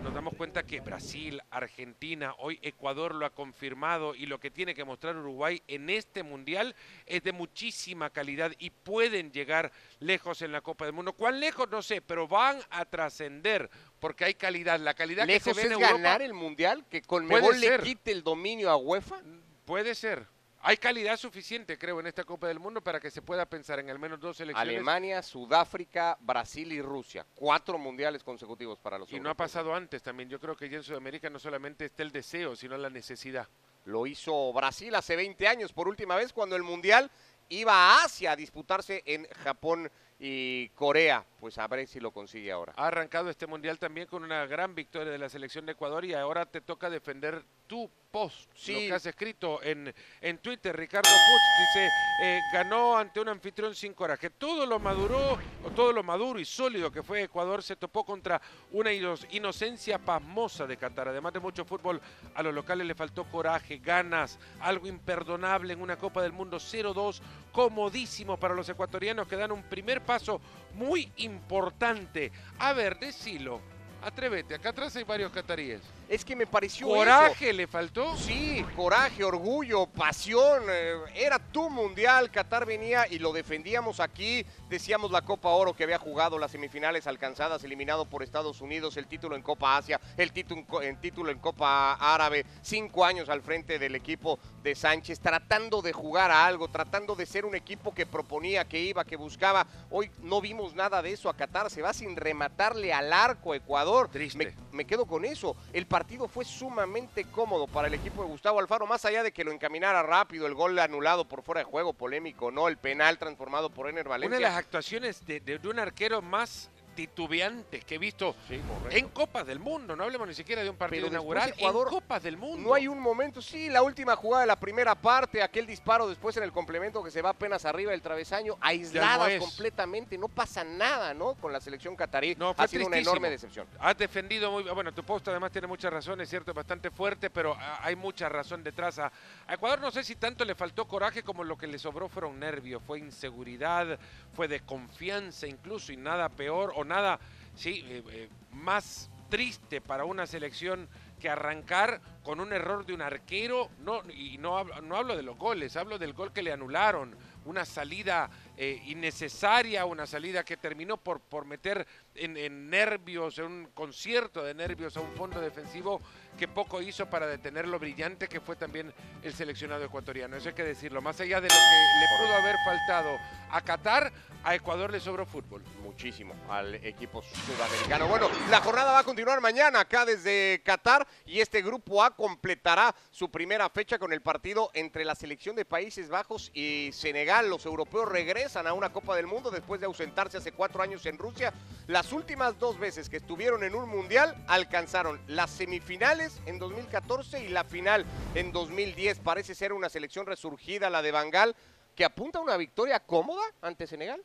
nos 0.02 0.14
damos 0.14 0.34
cuenta 0.34 0.64
que 0.64 0.80
Brasil, 0.80 1.40
Argentina, 1.50 2.34
hoy 2.38 2.58
Ecuador 2.62 3.14
lo 3.14 3.26
ha 3.26 3.30
confirmado 3.30 4.14
y 4.14 4.26
lo 4.26 4.40
que 4.40 4.50
tiene 4.50 4.75
que 4.75 4.84
mostrar 4.84 5.16
Uruguay 5.16 5.62
en 5.68 5.90
este 5.90 6.22
mundial 6.22 6.75
es 7.06 7.22
de 7.22 7.32
muchísima 7.32 8.11
calidad 8.11 8.52
y 8.58 8.70
pueden 8.70 9.30
llegar 9.30 9.70
lejos 10.00 10.42
en 10.42 10.52
la 10.52 10.61
Copa 10.61 10.84
del 10.84 10.94
Mundo. 10.94 11.12
¿Cuán 11.12 11.40
lejos? 11.40 11.70
No 11.70 11.82
sé, 11.82 12.00
pero 12.00 12.26
van 12.26 12.58
a 12.70 12.84
trascender 12.84 13.70
porque 14.00 14.25
hay 14.25 14.34
calidad. 14.34 14.80
La 14.80 14.94
calidad 14.94 15.26
que 15.26 15.40
se 15.40 15.52
ve 15.52 15.62
es 15.62 15.66
en 15.66 15.72
Europa 15.72 15.92
ganar 15.92 16.22
el 16.22 16.34
Mundial, 16.34 16.84
que 16.90 17.02
con 17.02 17.28
Puede 17.28 17.42
Mebol 17.42 17.61
le 17.61 17.78
quite 17.78 18.12
el 18.12 18.22
dominio 18.22 18.70
a 18.70 18.76
UEFA. 18.76 19.20
puede 19.64 19.94
ser. 19.94 20.26
Hay 20.64 20.76
calidad 20.76 21.16
suficiente, 21.16 21.76
creo, 21.76 21.99
en 21.99 22.07
esta 22.07 22.23
Copa 22.23 22.47
del 22.47 22.61
Mundo 22.61 22.81
para 22.81 23.00
que 23.00 23.11
se 23.11 23.21
pueda 23.21 23.45
pensar 23.47 23.81
en 23.81 23.90
al 23.90 23.99
menos 23.99 24.21
dos 24.21 24.37
selecciones. 24.37 24.75
Alemania, 24.75 25.21
Sudáfrica, 25.21 26.16
Brasil 26.21 26.71
y 26.71 26.81
Rusia. 26.81 27.26
Cuatro 27.35 27.78
mundiales 27.78 28.23
consecutivos 28.23 28.78
para 28.78 28.97
los 28.97 29.12
Y 29.12 29.19
no 29.19 29.28
ha 29.28 29.35
pasado 29.35 29.75
antes 29.75 30.04
también. 30.04 30.28
Yo 30.28 30.38
creo 30.38 30.57
que 30.57 30.69
ya 30.69 30.76
en 30.76 30.85
Sudamérica 30.85 31.28
no 31.28 31.40
solamente 31.40 31.87
está 31.87 32.04
el 32.04 32.12
deseo, 32.12 32.54
sino 32.54 32.76
la 32.76 32.90
necesidad. 32.90 33.49
Lo 33.87 34.07
hizo 34.07 34.52
Brasil 34.52 34.95
hace 34.95 35.16
20 35.16 35.49
años 35.49 35.73
por 35.73 35.88
última 35.88 36.14
vez 36.14 36.33
cuando 36.33 36.54
el 36.54 36.62
Mundial 36.62 37.11
iba 37.49 37.73
a 37.73 38.04
Asia 38.04 38.31
a 38.31 38.37
disputarse 38.37 39.02
en 39.04 39.26
Japón 39.42 39.90
y 40.21 40.69
Corea. 40.71 41.26
Pues 41.40 41.59
a 41.59 41.66
ver 41.66 41.88
si 41.88 41.99
lo 41.99 42.12
consigue 42.12 42.52
ahora. 42.52 42.73
Ha 42.76 42.87
arrancado 42.87 43.28
este 43.31 43.49
mundial 43.49 43.81
también 43.81 44.07
con 44.07 44.23
una 44.23 44.47
gran 44.47 44.76
victoria 44.76 45.11
de 45.11 45.19
la 45.19 45.28
selección 45.28 45.66
de 45.66 45.73
Ecuador 45.73 46.04
y 46.04 46.14
ahora 46.14 46.47
te 46.47 46.61
toca 46.61 46.88
defender 46.88 47.45
tu 47.66 47.90
post, 48.12 48.50
Sí. 48.54 48.75
lo 48.75 48.78
que 48.81 48.92
has 48.92 49.07
escrito 49.07 49.62
en, 49.62 49.92
en 50.21 50.38
Twitter. 50.38 50.76
Ricardo 50.76 51.19
Puch 51.21 51.50
dice, 51.54 51.95
eh, 52.19 52.45
ganó 52.47 52.97
ante 52.97 53.19
un 53.21 53.28
anfitrión 53.31 53.75
sin 53.75 53.95
coraje. 53.95 54.28
Todo 54.28 54.66
lo 54.66 54.78
maduró, 54.78 55.38
o 55.64 55.71
todo 55.71 55.92
lo 55.95 56.02
maduro 56.02 56.38
y 56.38 56.45
sólido 56.45 56.92
que 56.92 57.02
fue 57.02 57.23
Ecuador 57.23 57.62
se 57.62 57.75
topó 57.75 58.04
contra 58.04 58.40
una 58.71 58.92
ino- 58.92 59.14
inocencia 59.31 59.99
pasmosa 59.99 60.66
de 60.66 60.76
Qatar. 60.76 61.09
Además 61.09 61.33
de 61.33 61.40
mucho 61.40 61.64
fútbol, 61.64 62.00
a 62.35 62.42
los 62.42 62.52
locales 62.54 62.87
le 62.87 62.95
faltó 62.95 63.25
coraje, 63.25 63.78
ganas, 63.78 64.38
algo 64.61 64.87
imperdonable 64.87 65.73
en 65.73 65.81
una 65.81 65.97
Copa 65.97 66.21
del 66.23 66.33
Mundo 66.33 66.59
0-2, 66.61 67.23
comodísimo 67.50 68.37
para 68.37 68.54
los 68.54 68.69
ecuatorianos 68.69 69.26
que 69.26 69.37
dan 69.37 69.52
un 69.52 69.62
primer 69.62 70.02
paso 70.02 70.38
muy 70.75 71.11
importante. 71.16 72.31
A 72.59 72.75
ver, 72.75 72.99
decilo, 72.99 73.61
atrévete, 74.02 74.54
acá 74.54 74.69
atrás 74.69 74.95
hay 74.97 75.04
varios 75.04 75.33
cataríes. 75.33 75.81
Es 76.12 76.26
que 76.26 76.37
me 76.37 76.47
pareció 76.47 76.88
¿Coraje 76.88 77.49
eso. 77.49 77.57
le 77.57 77.66
faltó? 77.66 78.14
Sí, 78.19 78.62
coraje, 78.76 79.25
orgullo, 79.25 79.87
pasión. 79.87 80.62
eh, 80.69 80.97
era 81.14 81.38
tu 81.38 81.71
mundial. 81.71 82.31
Qatar 82.31 82.66
venía 82.66 83.07
y 83.09 83.19
lo 83.19 83.33
defendíamos 83.33 83.99
aquí. 83.99 84.45
Decíamos 84.69 85.11
la 85.11 85.23
Copa 85.23 85.49
Oro 85.49 85.73
que 85.73 85.85
había 85.85 85.99
jugado 85.99 86.38
las 86.38 86.50
semifinales 86.50 87.07
alcanzadas, 87.07 87.64
eliminado 87.64 88.04
por 88.04 88.23
Estados 88.23 88.61
Unidos, 88.61 88.99
el 88.99 89.07
título 89.07 89.37
en 89.37 89.42
Copa 89.42 89.78
Asia, 89.78 89.99
el 90.19 90.33
título 90.33 90.83
en, 90.83 91.00
título 91.00 91.31
en 91.31 91.38
Copa 91.38 91.95
Árabe, 91.95 92.45
cinco 92.61 93.07
años 93.07 93.31
al 93.31 93.40
frente 93.40 93.78
del 93.78 93.95
equipo 93.95 94.38
de 94.62 94.75
Sánchez, 94.75 95.19
tratando 95.19 95.81
de 95.81 95.95
jugar 95.95 96.31
a 96.31 96.45
algo, 96.45 96.69
tratando 96.69 97.14
de 97.16 97.25
ser 97.25 97.47
un 97.47 97.54
equipo 97.54 97.95
que 97.95 98.04
proponía, 98.04 98.66
que 98.66 98.81
iba, 98.81 99.07
que 99.07 99.16
buscaba. 99.16 99.66
Hoy 99.88 100.11
no 100.21 100.42
vimos 100.42 100.75
nada 100.75 101.00
de 101.00 101.12
eso 101.12 101.31
a 101.31 101.35
Qatar. 101.35 101.71
Se 101.71 101.81
va 101.81 101.95
sin 101.95 102.16
rematarle 102.16 102.92
al 102.92 103.14
arco 103.14 103.54
a 103.54 103.57
Ecuador. 103.57 104.11
Triste. 104.11 104.37
Me, 104.37 104.76
me 104.76 104.85
quedo 104.85 105.07
con 105.07 105.25
eso. 105.25 105.57
El 105.73 105.87
partido 105.87 106.01
fue 106.28 106.44
sumamente 106.44 107.25
cómodo 107.25 107.66
para 107.66 107.88
el 107.88 107.94
equipo 107.94 108.23
de 108.23 108.28
Gustavo 108.28 108.59
Alfaro, 108.61 108.87
más 108.87 109.04
allá 109.04 109.23
de 109.23 109.32
que 109.32 109.44
lo 109.44 109.52
encaminara 109.52 110.02
rápido, 110.02 110.47
el 110.47 110.54
gol 110.54 110.78
anulado 110.78 111.26
por 111.26 111.42
fuera 111.42 111.61
de 111.61 111.64
juego, 111.64 111.92
polémico, 111.92 112.50
no, 112.50 112.68
el 112.68 112.76
penal 112.76 113.18
transformado 113.18 113.71
por 113.71 113.88
Ener 113.88 114.06
Una 114.06 114.16
de 114.16 114.21
las 114.21 114.30
Valencia. 114.30 114.56
actuaciones 114.59 115.25
de, 115.25 115.40
de- 115.40 115.59
de 115.59 115.68
un 115.68 115.78
arquero 115.78 116.21
más 116.21 116.71
titubeantes 116.94 117.84
que 117.84 117.96
he 117.96 117.99
visto 117.99 118.34
Sí, 118.49 118.61
en 118.90 119.08
Copas 119.08 119.46
del 119.46 119.58
Mundo. 119.58 119.96
No 119.96 120.04
hablemos 120.04 120.26
ni 120.28 120.34
siquiera 120.34 120.62
de 120.62 120.70
un 120.70 120.76
partido 120.76 121.02
Pero 121.06 121.12
inaugural. 121.12 121.50
Ecuador- 121.56 121.88
en 121.88 121.94
Copas 121.94 122.22
del 122.22 122.37
Mundo. 122.37 122.68
No 122.68 122.75
hay 122.75 122.88
un 122.88 122.99
momento, 123.00 123.40
sí, 123.42 123.68
la 123.68 123.82
última 123.82 124.16
jugada 124.16 124.42
de 124.42 124.46
la 124.46 124.56
primera 124.56 124.94
parte, 124.94 125.42
aquel 125.42 125.66
disparo 125.66 126.08
después 126.08 126.37
en 126.37 126.42
el 126.42 126.52
complemento 126.52 127.02
que 127.02 127.11
se 127.11 127.22
va 127.22 127.30
apenas 127.30 127.64
arriba 127.64 127.92
del 127.92 128.02
travesaño, 128.02 128.56
aisladas 128.61 129.38
completamente, 129.40 130.16
no 130.18 130.28
pasa 130.28 130.64
nada, 130.64 131.14
¿no? 131.14 131.34
Con 131.34 131.52
la 131.52 131.61
selección 131.61 131.96
catarí, 131.96 132.34
No, 132.37 132.54
ha 132.56 132.68
sido 132.68 132.87
una 132.87 132.99
enorme 132.99 133.30
decepción. 133.30 133.66
Has 133.78 133.96
defendido 133.96 134.50
muy 134.50 134.62
Bueno, 134.62 134.92
tu 134.92 135.02
post 135.04 135.26
además 135.28 135.52
tiene 135.52 135.66
mucha 135.66 135.90
razón, 135.90 136.20
es 136.20 136.28
cierto, 136.28 136.50
es 136.50 136.54
bastante 136.54 136.90
fuerte, 136.90 137.30
pero 137.30 137.56
hay 137.80 137.96
mucha 137.96 138.28
razón 138.28 138.62
detrás. 138.64 138.99
A, 138.99 139.12
a 139.46 139.54
Ecuador 139.54 139.80
no 139.80 139.90
sé 139.90 140.02
si 140.04 140.16
tanto 140.16 140.44
le 140.44 140.54
faltó 140.54 140.87
coraje 140.87 141.22
como 141.22 141.44
lo 141.44 141.56
que 141.56 141.66
le 141.66 141.78
sobró 141.78 142.08
fueron 142.08 142.38
nervios, 142.38 142.82
fue 142.87 142.99
inseguridad, 142.99 143.99
fue 144.34 144.49
desconfianza 144.49 145.46
incluso 145.46 145.92
y 145.92 145.96
nada 145.96 146.28
peor 146.28 146.72
o 146.82 146.84
nada, 146.84 147.18
sí, 147.54 147.84
eh, 147.88 148.02
eh, 148.10 148.28
más 148.52 149.10
triste 149.28 149.80
para 149.80 150.04
una 150.04 150.26
selección 150.26 150.88
que 151.18 151.30
arrancar 151.30 152.00
con 152.22 152.38
un 152.38 152.52
error 152.52 152.84
de 152.84 152.92
un 152.92 153.00
arquero, 153.00 153.70
no, 153.80 154.02
y 154.10 154.36
no 154.36 154.62
no 154.82 154.96
hablo 154.96 155.16
de 155.16 155.22
los 155.22 155.38
goles, 155.38 155.76
hablo 155.76 155.98
del 155.98 156.12
gol 156.12 156.32
que 156.32 156.42
le 156.42 156.52
anularon, 156.52 157.16
una 157.46 157.64
salida 157.64 158.28
eh, 158.56 158.82
innecesaria, 158.87 159.87
una 159.87 160.06
salida 160.06 160.44
que 160.44 160.59
terminó 160.59 160.99
por, 160.99 161.21
por 161.21 161.47
meter 161.47 161.87
en, 162.14 162.37
en 162.37 162.68
nervios, 162.68 163.38
en 163.38 163.44
un 163.47 163.66
concierto 163.73 164.42
de 164.42 164.52
nervios 164.52 164.97
a 164.97 165.00
un 165.00 165.11
fondo 165.12 165.40
defensivo 165.40 166.00
que 166.38 166.49
poco 166.49 166.82
hizo 166.82 167.09
para 167.09 167.26
detener 167.26 167.66
lo 167.66 167.78
brillante 167.78 168.28
que 168.28 168.40
fue 168.40 168.56
también 168.56 168.92
el 169.23 169.32
seleccionado 169.32 169.85
ecuatoriano. 169.85 170.37
Eso 170.37 170.49
hay 170.49 170.54
que 170.54 170.64
decirlo. 170.64 171.00
Más 171.00 171.21
allá 171.21 171.40
de 171.40 171.49
lo 171.49 171.54
que 171.54 172.00
le 172.00 172.26
pudo 172.26 172.37
haber 172.37 172.56
faltado 172.64 173.18
a 173.50 173.61
Qatar, 173.62 174.12
a 174.44 174.54
Ecuador 174.54 174.90
le 174.90 175.00
sobró 175.00 175.25
fútbol. 175.25 175.62
muchísimo 175.82 176.35
al 176.49 176.75
equipo 176.76 177.23
sudamericano. 177.23 178.09
Bueno, 178.09 178.28
la 178.50 178.61
jornada 178.61 178.92
va 178.92 179.00
a 179.00 179.04
continuar 179.04 179.40
mañana 179.40 179.80
acá 179.80 180.04
desde 180.04 180.62
Qatar 180.64 181.06
y 181.26 181.40
este 181.40 181.62
grupo 181.62 182.02
A 182.02 182.16
completará 182.16 182.94
su 183.11 183.30
primera 183.30 183.68
fecha 183.71 183.99
con 183.99 184.12
el 184.12 184.21
partido 184.21 184.71
entre 184.75 185.04
la 185.04 185.14
selección 185.14 185.54
de 185.54 185.64
Países 185.64 186.09
Bajos 186.09 186.50
y 186.54 186.90
Senegal. 186.92 187.49
Los 187.49 187.66
europeos 187.66 188.09
regresan 188.09 188.41
a 188.42 188.72
una 188.72 188.92
Copa 188.92 189.14
del 189.14 189.28
Mundo 189.28 189.52
después 189.52 189.80
de 189.80 189.87
ausentarse 189.87 190.37
hace 190.37 190.50
cuatro 190.50 190.82
años 190.82 191.06
en 191.06 191.16
Rusia. 191.16 191.52
Las 191.87 192.12
últimas 192.12 192.58
dos 192.58 192.76
veces 192.76 193.08
que 193.08 193.18
estuvieron 193.18 193.62
en 193.62 193.76
un 193.76 193.88
mundial 193.88 194.34
alcanzaron 194.49 195.20
las 195.28 195.49
semifinales 195.49 196.42
en 196.46 196.58
2014 196.58 197.44
y 197.44 197.49
la 197.49 197.62
final 197.62 198.04
en 198.34 198.50
2010. 198.50 199.20
Parece 199.20 199.54
ser 199.54 199.72
una 199.72 199.88
selección 199.88 200.26
resurgida 200.26 200.90
la 200.90 201.02
de 201.02 201.12
Bangal 201.12 201.54
que 201.94 202.04
apunta 202.04 202.40
a 202.40 202.42
una 202.42 202.56
victoria 202.56 202.99
cómoda 202.99 203.42
ante 203.61 203.87
Senegal. 203.87 204.20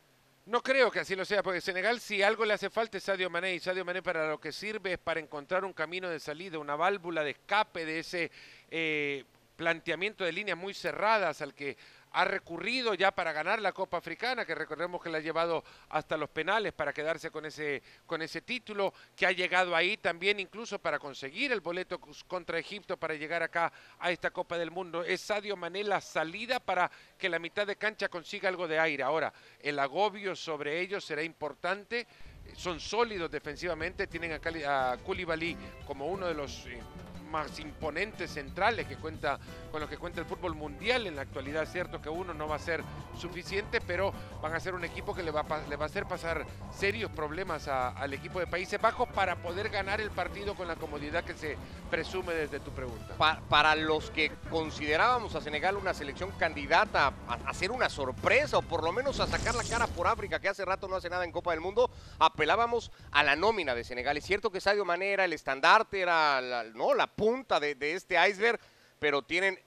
No 0.48 0.64
creo 0.64 0.90
que 0.90 1.02
así 1.02 1.16
lo 1.16 1.24
sea, 1.24 1.44
porque 1.44 1.62
Senegal 1.62 2.00
si 2.00 2.24
algo 2.24 2.44
le 2.44 2.56
hace 2.56 2.72
falta 2.72 2.98
es 2.98 3.04
Sadio 3.04 3.30
Mané 3.30 3.54
y 3.54 3.60
Sadio 3.60 3.86
Mané 3.86 4.02
para 4.02 4.28
lo 4.28 4.40
que 4.40 4.52
sirve 4.52 4.94
es 4.94 5.00
para 5.00 5.20
encontrar 5.20 5.64
un 5.64 5.74
camino 5.74 6.10
de 6.10 6.20
salida, 6.20 6.58
una 6.58 6.76
válvula 6.76 7.24
de 7.24 7.32
escape 7.32 7.86
de 7.86 8.00
ese 8.00 8.32
eh, 8.72 9.26
planteamiento 9.58 10.24
de 10.24 10.32
líneas 10.32 10.58
muy 10.58 10.74
cerradas 10.74 11.42
al 11.42 11.54
que 11.54 11.78
ha 12.18 12.26
recurrido 12.26 12.96
ya 12.96 13.12
para 13.12 13.32
ganar 13.32 13.62
la 13.62 13.74
Copa 13.74 13.98
Africana, 13.98 14.44
que 14.44 14.56
recordemos 14.56 15.04
que 15.04 15.10
la 15.12 15.20
ha 15.20 15.22
llevado 15.22 15.64
hasta 15.90 16.18
los 16.18 16.30
penales 16.30 16.74
para 16.74 16.92
quedarse 16.92 17.30
con 17.30 17.46
ese, 17.46 17.84
con 18.08 18.24
ese 18.24 18.42
título, 18.42 18.92
que 19.16 19.28
ha 19.28 19.32
llegado 19.32 19.76
ahí 19.76 19.98
también 19.98 20.40
incluso 20.40 20.80
para 20.80 20.98
conseguir 20.98 21.52
el 21.52 21.62
boleto 21.62 22.02
contra 22.28 22.58
Egipto 22.58 22.98
para 22.98 23.14
llegar 23.14 23.44
acá 23.44 23.72
a 24.00 24.10
esta 24.10 24.32
Copa 24.32 24.58
del 24.58 24.72
Mundo. 24.72 25.04
Es 25.04 25.22
Sadio 25.22 25.56
Mané 25.56 25.84
la 25.84 26.02
salida 26.02 26.60
para 26.60 26.90
que 27.20 27.30
la 27.30 27.38
mitad 27.38 27.68
de 27.68 27.76
cancha 27.76 28.10
consiga 28.10 28.50
algo 28.50 28.68
de 28.68 28.80
aire. 28.80 29.04
Ahora, 29.04 29.32
el 29.60 29.78
agobio 29.78 30.36
sobre 30.36 30.82
ellos 30.82 31.06
será 31.06 31.22
importante. 31.22 32.08
Son 32.56 32.80
sólidos 32.80 33.30
defensivamente, 33.30 34.08
tienen 34.08 34.32
a, 34.32 34.98
Koulibaly 35.06 35.56
como 35.86 36.08
uno 36.08 36.26
de 36.26 36.34
los 36.34 36.66
eh, 36.66 36.82
más 37.28 37.60
imponentes 37.60 38.32
centrales 38.32 38.88
que 38.88 38.98
cuenta 38.98 39.40
con 39.72 39.82
lo 39.82 39.90
que 39.90 39.98
cuenta 39.98 40.20
el 40.20 40.26
fútbol 40.26 40.56
mundial 40.56 41.08
en 41.08 41.16
la 41.16 41.24
actualidad. 41.24 41.64
Es 41.64 41.72
cierto 41.72 42.02
que 42.02 42.10
uno 42.10 42.34
no 42.34 42.48
va 42.48 42.56
a 42.56 42.60
ser 42.60 42.84
suficiente, 43.18 43.82
pero 43.82 44.14
van 44.42 44.54
a 44.54 44.60
ser 44.60 44.74
un 44.74 44.84
equipo 44.84 45.14
que 45.14 45.24
le 45.24 45.32
va 45.32 45.42
a, 45.42 45.68
le 45.68 45.76
va 45.76 45.86
a 45.86 45.88
hacer 45.88 46.06
pasar 46.06 46.46
serios 46.72 47.12
problemas 47.12 47.68
al 47.68 48.14
equipo 48.14 48.40
de 48.40 48.48
Países 48.48 48.82
Bajos 48.82 49.10
para 49.10 49.36
poder 49.38 49.70
ganar 49.70 50.02
el 50.02 50.12
partido 50.12 50.56
con 50.56 50.68
la 50.68 50.76
comodidad 50.76 51.24
que 51.24 51.34
se 51.34 51.58
presume 51.90 52.34
desde 52.34 52.60
tu 52.60 52.72
pregunta. 52.72 53.16
Pa 53.18 53.42
para 53.50 53.76
los 53.76 54.12
que 54.12 54.32
considerábamos 54.50 55.36
a 55.36 55.42
Senegal 55.42 55.78
una 55.78 55.94
selección 55.94 56.32
candidata 56.32 57.14
a, 57.28 57.34
hacer 57.50 57.72
una 57.72 57.90
sorpresa 57.90 58.58
o 58.58 58.62
por 58.62 58.84
lo 58.84 58.92
menos 58.92 59.20
a 59.20 59.28
sacar 59.28 59.56
la 59.56 59.64
cara 59.64 59.88
por 59.88 60.08
África, 60.08 60.40
que 60.40 60.50
hace 60.50 60.66
rato 60.66 60.88
no 60.88 60.96
hace 60.96 61.10
nada 61.10 61.26
en 61.26 61.32
Copa 61.32 61.52
del 61.52 61.62
Mundo, 61.62 61.90
apelábamos 62.20 62.92
a 63.12 63.24
la 63.24 63.36
nómina 63.36 63.76
de 63.76 63.84
Senegal. 63.84 64.18
Es 64.18 64.26
cierto 64.26 64.52
que 64.52 64.62
Sadio 64.62 64.86
Mané 64.86 65.12
era 65.12 65.26
el 65.26 65.34
estandarte, 65.34 66.02
era 66.02 66.42
la, 66.42 66.64
no, 66.64 66.94
la 66.94 67.08
punta 67.18 67.60
de, 67.60 67.76
de 67.76 67.94
este 67.94 68.16
iceberg, 68.30 68.60
pero 69.00 69.22
tienen 69.22 69.60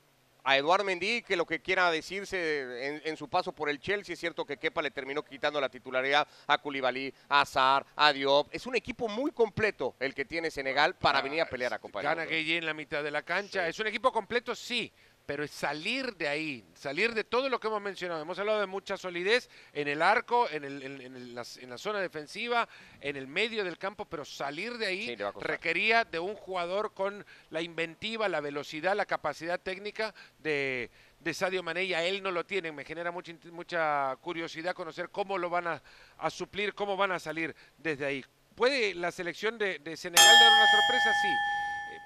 a 0.44 0.56
Eduard 0.56 0.84
Mendy, 0.84 1.22
que 1.22 1.36
lo 1.36 1.44
que 1.44 1.60
quiera 1.60 1.90
decirse 1.90 2.86
en, 2.86 3.02
en, 3.04 3.16
su 3.16 3.28
paso 3.28 3.52
por 3.52 3.68
el 3.68 3.78
Chelsea, 3.78 4.14
es 4.14 4.20
cierto 4.20 4.46
que 4.46 4.56
Kepa 4.56 4.80
le 4.80 4.90
terminó 4.90 5.22
quitando 5.22 5.60
la 5.60 5.68
titularidad 5.68 6.26
a 6.46 6.58
Koulibaly, 6.58 7.12
a 7.28 7.42
Azar, 7.42 7.84
a 7.96 8.12
Diop. 8.12 8.48
Es 8.50 8.66
un 8.66 8.74
equipo 8.74 9.08
muy 9.08 9.32
completo 9.32 9.96
el 10.00 10.14
que 10.14 10.24
tiene 10.24 10.50
Senegal 10.50 10.94
para 10.96 11.20
venir 11.20 11.42
a 11.42 11.46
pelear 11.46 11.74
a 11.74 11.78
Copa 11.78 12.00
Gana. 12.00 12.24
Gueye 12.24 12.56
en 12.56 12.64
la 12.64 12.72
mitad 12.72 13.02
de 13.02 13.10
la 13.10 13.22
cancha. 13.22 13.64
Sí. 13.64 13.70
Es 13.70 13.78
un 13.80 13.86
equipo 13.88 14.12
completo, 14.12 14.54
sí, 14.54 14.92
pero 15.30 15.44
es 15.44 15.52
salir 15.52 16.16
de 16.16 16.26
ahí, 16.26 16.64
salir 16.74 17.14
de 17.14 17.22
todo 17.22 17.48
lo 17.48 17.60
que 17.60 17.68
hemos 17.68 17.80
mencionado. 17.80 18.20
Hemos 18.20 18.36
hablado 18.40 18.58
de 18.58 18.66
mucha 18.66 18.96
solidez 18.96 19.48
en 19.72 19.86
el 19.86 20.02
arco, 20.02 20.50
en, 20.50 20.64
el- 20.64 20.82
en- 20.82 21.00
en 21.02 21.34
las- 21.36 21.56
en 21.58 21.70
la 21.70 21.78
zona 21.78 22.00
defensiva, 22.00 22.68
en 23.00 23.14
el 23.14 23.28
medio 23.28 23.62
del 23.62 23.78
campo, 23.78 24.06
pero 24.06 24.24
salir 24.24 24.76
de 24.76 24.86
ahí 24.86 25.06
Sí, 25.06 25.16
requería 25.38 26.02
de 26.04 26.18
un 26.18 26.34
jugador 26.34 26.94
con 26.94 27.24
la 27.50 27.62
inventiva, 27.62 28.28
la 28.28 28.40
velocidad, 28.40 28.96
la 28.96 29.06
capacidad 29.06 29.60
técnica 29.60 30.12
de, 30.40 30.90
de 31.20 31.32
Sadio 31.32 31.62
Mané 31.62 31.84
y 31.84 31.94
a 31.94 32.02
él 32.04 32.24
no 32.24 32.32
lo 32.32 32.44
tienen. 32.44 32.74
Me 32.74 32.84
genera 32.84 33.12
mucha, 33.12 33.32
mucha 33.52 34.16
curiosidad 34.22 34.74
conocer 34.74 35.10
cómo 35.10 35.38
lo 35.38 35.48
van 35.48 35.68
a, 35.68 35.80
a 36.18 36.28
suplir, 36.30 36.74
cómo 36.74 36.96
van 36.96 37.12
a 37.12 37.20
salir 37.20 37.54
desde 37.78 38.04
ahí. 38.04 38.24
¿Puede 38.56 38.94
la 38.96 39.12
selección 39.12 39.58
de, 39.58 39.78
de 39.78 39.96
Senegal 39.96 40.26
dar 40.26 40.50
una 40.50 40.66
sorpresa? 40.72 41.12
Sí. 41.22 41.28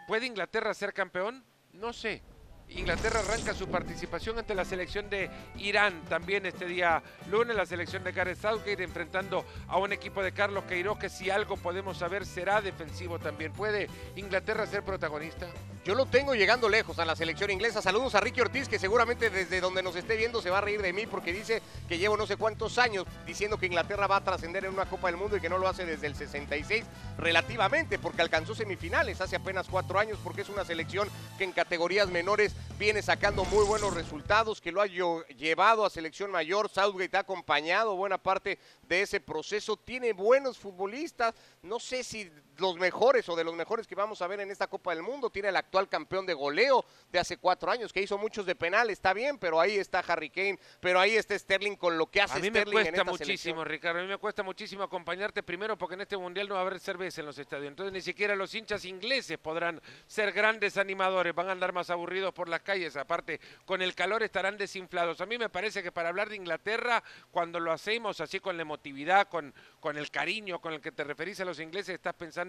¿Puede 0.09 0.27
Inglaterra 0.27 0.75
ser 0.75 0.93
campeón? 0.93 1.43
No 1.73 1.95
sé. 1.95 2.21
Inglaterra 2.71 3.21
arranca 3.21 3.55
su 3.55 3.69
participación 3.69 4.39
ante 4.39 4.55
la 4.55 4.65
selección 4.65 5.09
de 5.09 5.31
Irán 5.59 6.03
también 6.09 6.45
este 6.45 6.67
día 6.67 7.03
lunes, 7.31 7.57
la 7.57 7.67
selección 7.67 8.03
de 8.03 8.13
Gareth 8.13 8.41
Southgate 8.41 8.83
enfrentando 8.83 9.45
a 9.69 9.79
un 9.79 9.93
equipo 9.93 10.23
de 10.23 10.33
Carlos 10.33 10.65
Queiroz 10.65 10.99
que 10.99 11.09
si 11.09 11.31
algo 11.31 11.57
podemos 11.57 11.99
saber 11.99 12.27
será 12.27 12.61
defensivo 12.61 13.19
también. 13.19 13.53
¿Puede 13.53 13.89
Inglaterra 14.17 14.67
ser 14.67 14.83
protagonista? 14.83 15.47
Yo 15.85 15.95
lo 15.95 16.07
tengo 16.07 16.35
llegando 16.35 16.69
lejos 16.69 16.99
a 16.99 17.05
la 17.05 17.15
selección 17.15 17.51
inglesa. 17.51 17.83
Saludos 17.83 18.15
a 18.15 18.21
Ricky 18.21 18.41
Ortiz, 18.41 18.69
que 18.69 18.79
seguramente 18.79 19.29
desde 19.29 19.61
donde 19.61 19.83
nos 19.83 19.95
esté 19.97 20.17
viendo 20.17 20.41
se 20.41 20.49
va 20.49 20.59
a 20.59 20.63
reír 20.63 20.81
de 20.81 20.95
mí 20.95 21.07
porque 21.07 21.33
dice 21.33 21.61
que 21.89 21.99
llevo 21.99 22.17
no 22.17 22.27
sé 22.27 22.37
cuántos 22.37 22.79
años 22.79 23.05
diciendo 23.27 23.59
que 23.59 23.67
Inglaterra 23.67 24.07
va 24.07 24.17
a 24.17 24.25
trascender 24.25 24.65
en 24.65 24.73
una 24.73 24.87
Copa 24.87 25.09
del 25.09 25.19
Mundo 25.19 25.37
y 25.37 25.41
que 25.41 25.51
no 25.51 25.59
lo 25.59 25.69
hace 25.69 25.85
desde 25.85 26.07
el 26.07 26.15
66 26.15 26.85
relativamente 27.19 27.99
porque 27.99 28.23
alcanzó 28.23 28.55
semifinales 28.55 29.21
hace 29.21 29.37
apenas 29.37 29.69
cuatro 29.69 29.99
años 29.99 30.19
porque 30.25 30.41
es 30.41 30.49
una 30.49 30.65
selección 30.65 31.09
que 31.37 31.45
en 31.45 31.53
categorías 31.53 32.09
menores 32.09 32.54
viene 32.79 33.03
sacando 33.03 33.45
muy 33.45 33.65
buenos 33.65 33.95
resultados, 33.95 34.61
que 34.61 34.73
lo 34.73 34.81
ha 34.83 34.87
llevado 34.87 35.85
a 35.85 35.91
selección 35.91 36.31
mayor. 36.31 36.69
Southgate 36.69 37.17
ha 37.17 37.21
acompañado 37.21 37.97
buena 37.97 38.19
parte 38.19 38.59
de 38.83 39.03
ese 39.03 39.21
proceso. 39.21 39.77
Tiene 39.77 40.13
buenos 40.13 40.59
futbolistas. 40.59 41.35
No 41.63 41.79
sé 41.79 42.03
si 42.03 42.31
los 42.59 42.77
mejores 42.77 43.29
o 43.29 43.37
de 43.37 43.45
los 43.45 43.55
mejores 43.55 43.87
que 43.87 43.95
vamos 43.95 44.23
a 44.23 44.27
ver 44.27 44.41
en 44.41 44.51
esta 44.51 44.67
Copa 44.67 44.95
del 44.95 45.03
Mundo. 45.03 45.31
Tiene 45.31 45.49
el 45.49 45.57
actual 45.57 45.89
campeón 45.89 46.27
de 46.27 46.35
goleo 46.35 46.85
de 47.11 47.19
hace 47.19 47.37
cuatro 47.37 47.71
años, 47.71 47.93
que 47.93 48.01
hizo 48.01 48.19
muchos 48.19 48.47
de 48.47 48.55
penal, 48.55 48.91
está 48.91 49.13
bien, 49.13 49.39
pero 49.39 49.61
ahí 49.61 49.77
está 49.77 50.01
Harry 50.01 50.31
Kane, 50.31 50.59
pero 50.81 51.01
ahí 51.01 51.17
está 51.17 51.39
Sterling 51.39 51.77
con 51.77 51.99
lo 51.99 52.07
que 52.07 52.21
hace 52.21 52.39
A 52.39 52.41
mí 52.41 52.51
me 52.51 52.61
Sterling 52.61 52.79
en 52.79 52.83
cuesta 52.83 52.91
esta 52.91 53.05
muchísimo, 53.05 53.35
selección. 53.35 53.67
Ricardo. 53.67 53.99
A 53.99 54.03
mí 54.03 54.09
me 54.09 54.19
cuesta 54.19 54.43
muchísimo 54.43 54.83
acompañarte 54.83 55.43
primero 55.43 55.77
porque 55.79 55.95
en 55.95 56.03
este 56.03 56.17
mundial 56.17 56.49
no 56.49 56.55
va 56.55 56.61
a 56.61 56.67
haber 56.67 56.81
cerveza 56.81 57.21
en 57.21 57.27
los 57.27 57.39
estadios. 57.39 57.69
Entonces 57.69 57.93
ni 57.93 58.01
siquiera 58.01 58.37
los 58.37 58.55
hinchas 58.55 58.85
ingleses 58.85 59.39
podrán 59.39 59.81
ser 60.07 60.33
grandes 60.33 60.77
animadores. 60.77 61.35
Van 61.35 61.49
a 61.49 61.53
andar 61.53 61.73
más 61.73 61.91
aburridos 61.91 62.33
por 62.33 62.49
las 62.49 62.61
calles. 62.61 62.97
Aparte, 62.97 63.41
con 63.65 63.83
el 63.83 63.95
calor 63.95 64.23
estarán 64.23 64.57
desinflados. 64.57 65.21
A 65.21 65.27
mí 65.27 65.39
me 65.39 65.49
parece 65.49 65.83
que 65.83 65.93
para 65.93 66.09
hablar 66.09 66.29
de 66.29 66.37
Inglaterra, 66.37 67.03
cuando 67.31 67.61
lo 67.61 67.73
hacemos 67.73 68.21
así 68.21 68.41
con 68.41 68.57
la 68.57 68.63
emotividad, 68.63 69.29
con, 69.29 69.55
con 69.81 69.97
el 69.97 70.11
cariño 70.11 70.61
con 70.61 70.73
el 70.73 70.81
que 70.81 70.93
te 70.93 71.05
referís 71.05 71.41
a 71.41 71.45
los 71.45 71.59
ingleses, 71.61 71.95
estás 71.95 72.15
pensando 72.15 72.44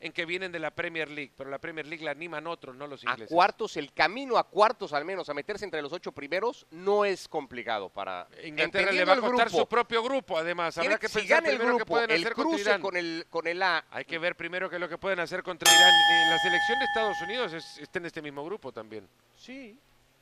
en 0.00 0.12
que 0.12 0.24
vienen 0.26 0.52
de 0.52 0.58
la 0.58 0.70
Premier 0.70 1.08
League. 1.10 1.32
Pero 1.36 1.50
la 1.50 1.58
Premier 1.58 1.86
League 1.86 2.04
la 2.04 2.10
animan 2.12 2.46
otros, 2.46 2.76
no 2.76 2.86
los 2.86 3.04
A 3.06 3.10
ingleses. 3.12 3.32
cuartos, 3.34 3.76
el 3.76 3.92
camino 3.92 4.36
a 4.38 4.44
cuartos 4.44 4.92
al 4.92 5.04
menos, 5.04 5.28
a 5.28 5.34
meterse 5.34 5.64
entre 5.64 5.80
los 5.82 5.92
ocho 5.92 6.12
primeros, 6.12 6.66
no 6.70 7.04
es 7.04 7.28
complicado 7.28 7.88
para 7.88 8.26
Inglaterra 8.44 8.92
le 8.92 9.04
va 9.04 9.12
a 9.14 9.20
costar 9.20 9.48
grupo. 9.48 9.58
su 9.62 9.68
propio 9.68 10.02
grupo, 10.02 10.36
además. 10.38 10.76
Habrá 10.78 10.98
que 10.98 11.08
si 11.08 11.18
pensar 11.20 11.36
gana 11.38 11.48
el 11.50 11.56
primero 11.56 11.76
grupo, 11.76 11.88
pueden 11.94 12.10
el 12.10 12.20
hacer 12.22 12.34
contra 12.34 12.60
Irán. 12.60 12.80
con 12.82 12.96
el, 12.96 13.26
con 13.30 13.46
el 13.46 13.62
A, 13.62 13.84
Hay 13.90 14.04
que 14.04 14.18
ver 14.18 14.36
primero 14.36 14.68
qué 14.68 14.76
es 14.76 14.80
lo 14.80 14.88
que 14.88 14.98
pueden 14.98 15.20
hacer 15.20 15.42
contra 15.42 15.70
Irán. 15.72 16.30
La 16.30 16.38
selección 16.38 16.78
de 16.78 16.84
Estados 16.84 17.16
Unidos 17.22 17.52
es- 17.52 17.78
está 17.78 17.98
en 17.98 18.06
este 18.06 18.22
mismo 18.22 18.44
grupo 18.44 18.72
también. 18.72 19.08
sí, 19.36 19.78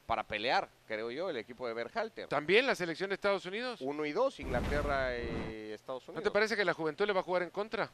para 0.06 0.22
pelear, 0.22 0.68
creo 0.86 1.10
yo, 1.10 1.28
el 1.30 1.36
equipo 1.36 1.66
de 1.66 1.74
Berhalter. 1.74 2.28
¿También 2.28 2.64
la 2.64 2.76
selección 2.76 3.10
de 3.10 3.14
Estados 3.14 3.44
Unidos? 3.44 3.80
Uno 3.80 4.04
y 4.06 4.12
dos, 4.12 4.38
Inglaterra 4.38 5.18
y 5.18 5.72
Estados 5.72 6.04
¿No 6.06 6.12
Unidos. 6.12 6.22
te 6.22 6.30
parece 6.30 6.56
que 6.56 6.64
la 6.64 6.74
juventud 6.74 7.04
le 7.08 7.12
va 7.12 7.18
a 7.18 7.22
jugar 7.24 7.42
en 7.42 7.50
contra? 7.50 7.90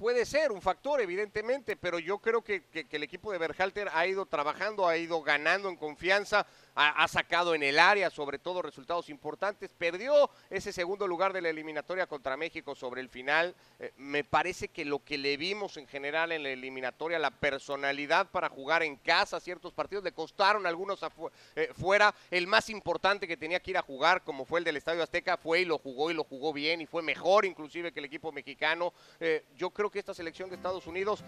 Puede 0.00 0.24
ser 0.24 0.50
un 0.50 0.62
factor, 0.62 0.98
evidentemente, 1.02 1.76
pero 1.76 1.98
yo 1.98 2.16
creo 2.20 2.40
que, 2.40 2.64
que- 2.68 2.86
el 2.90 3.02
equipo 3.02 3.30
de 3.32 3.36
Berhalter 3.36 3.90
ha 3.92 4.06
ido 4.06 4.24
trabajando, 4.24 4.88
ha 4.88 4.96
ido 4.96 5.20
ganando 5.20 5.68
en 5.68 5.76
confianza, 5.76 6.46
ha, 6.74 7.08
sacado 7.08 7.54
en 7.54 7.62
el 7.62 7.78
área, 7.78 8.10
sobre 8.10 8.38
todo, 8.38 8.62
resultados 8.62 9.08
importantes. 9.08 9.70
Perdió 9.76 10.30
ese 10.48 10.72
segundo 10.72 11.06
lugar 11.06 11.32
de 11.32 11.42
la 11.42 11.50
eliminatoria 11.50 12.06
contra 12.06 12.36
México 12.36 12.74
sobre 12.74 13.00
el 13.00 13.08
final. 13.08 13.54
Eh, 13.78 13.92
me 13.96 14.24
parece 14.24 14.68
que 14.68 14.84
lo 14.84 15.04
que 15.04 15.18
le 15.18 15.36
vimos 15.36 15.76
en 15.76 15.86
general 15.86 16.32
en 16.32 16.42
la 16.42 16.50
eliminatoria, 16.50 17.18
la 17.18 17.30
personalidad 17.30 18.30
para 18.30 18.48
jugar 18.48 18.82
en 18.82 18.96
casa, 18.96 19.40
ciertos 19.40 19.72
partidos 19.72 20.04
le 20.04 20.12
costaron 20.12 20.66
algunos 20.66 21.02
afu- 21.02 21.30
eh, 21.56 21.70
fuera. 21.78 22.14
El 22.30 22.46
más 22.46 22.70
importante 22.70 23.28
que 23.28 23.36
tenía 23.36 23.60
que 23.60 23.72
ir 23.72 23.78
a 23.78 23.82
jugar, 23.82 24.22
como 24.22 24.44
fue 24.44 24.60
el 24.60 24.64
del 24.64 24.76
Estadio 24.76 25.02
Azteca, 25.02 25.36
fue 25.36 25.60
y 25.60 25.64
lo 25.64 25.78
jugó 25.78 26.10
y 26.10 26.14
lo 26.14 26.24
jugó 26.24 26.52
bien 26.52 26.80
y 26.80 26.86
fue 26.86 27.02
mejor 27.02 27.44
inclusive 27.44 27.92
que 27.92 28.00
el 28.00 28.06
equipo 28.06 28.32
mexicano. 28.32 28.92
Eh, 29.18 29.44
yo 29.56 29.70
creo 29.70 29.90
que 29.90 29.98
esta 29.98 30.14
selección 30.14 30.48
de 30.50 30.56
Estados 30.56 30.86
Unidos 30.86 31.24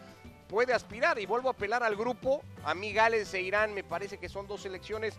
puede 0.52 0.74
aspirar 0.74 1.18
y 1.18 1.24
vuelvo 1.24 1.48
a 1.48 1.52
apelar 1.52 1.82
al 1.82 1.96
grupo. 1.96 2.42
A 2.62 2.74
mí 2.74 2.92
Gales 2.92 3.32
e 3.32 3.40
Irán 3.40 3.72
me 3.72 3.82
parece 3.82 4.18
que 4.18 4.28
son 4.28 4.46
dos 4.46 4.60
selecciones 4.60 5.14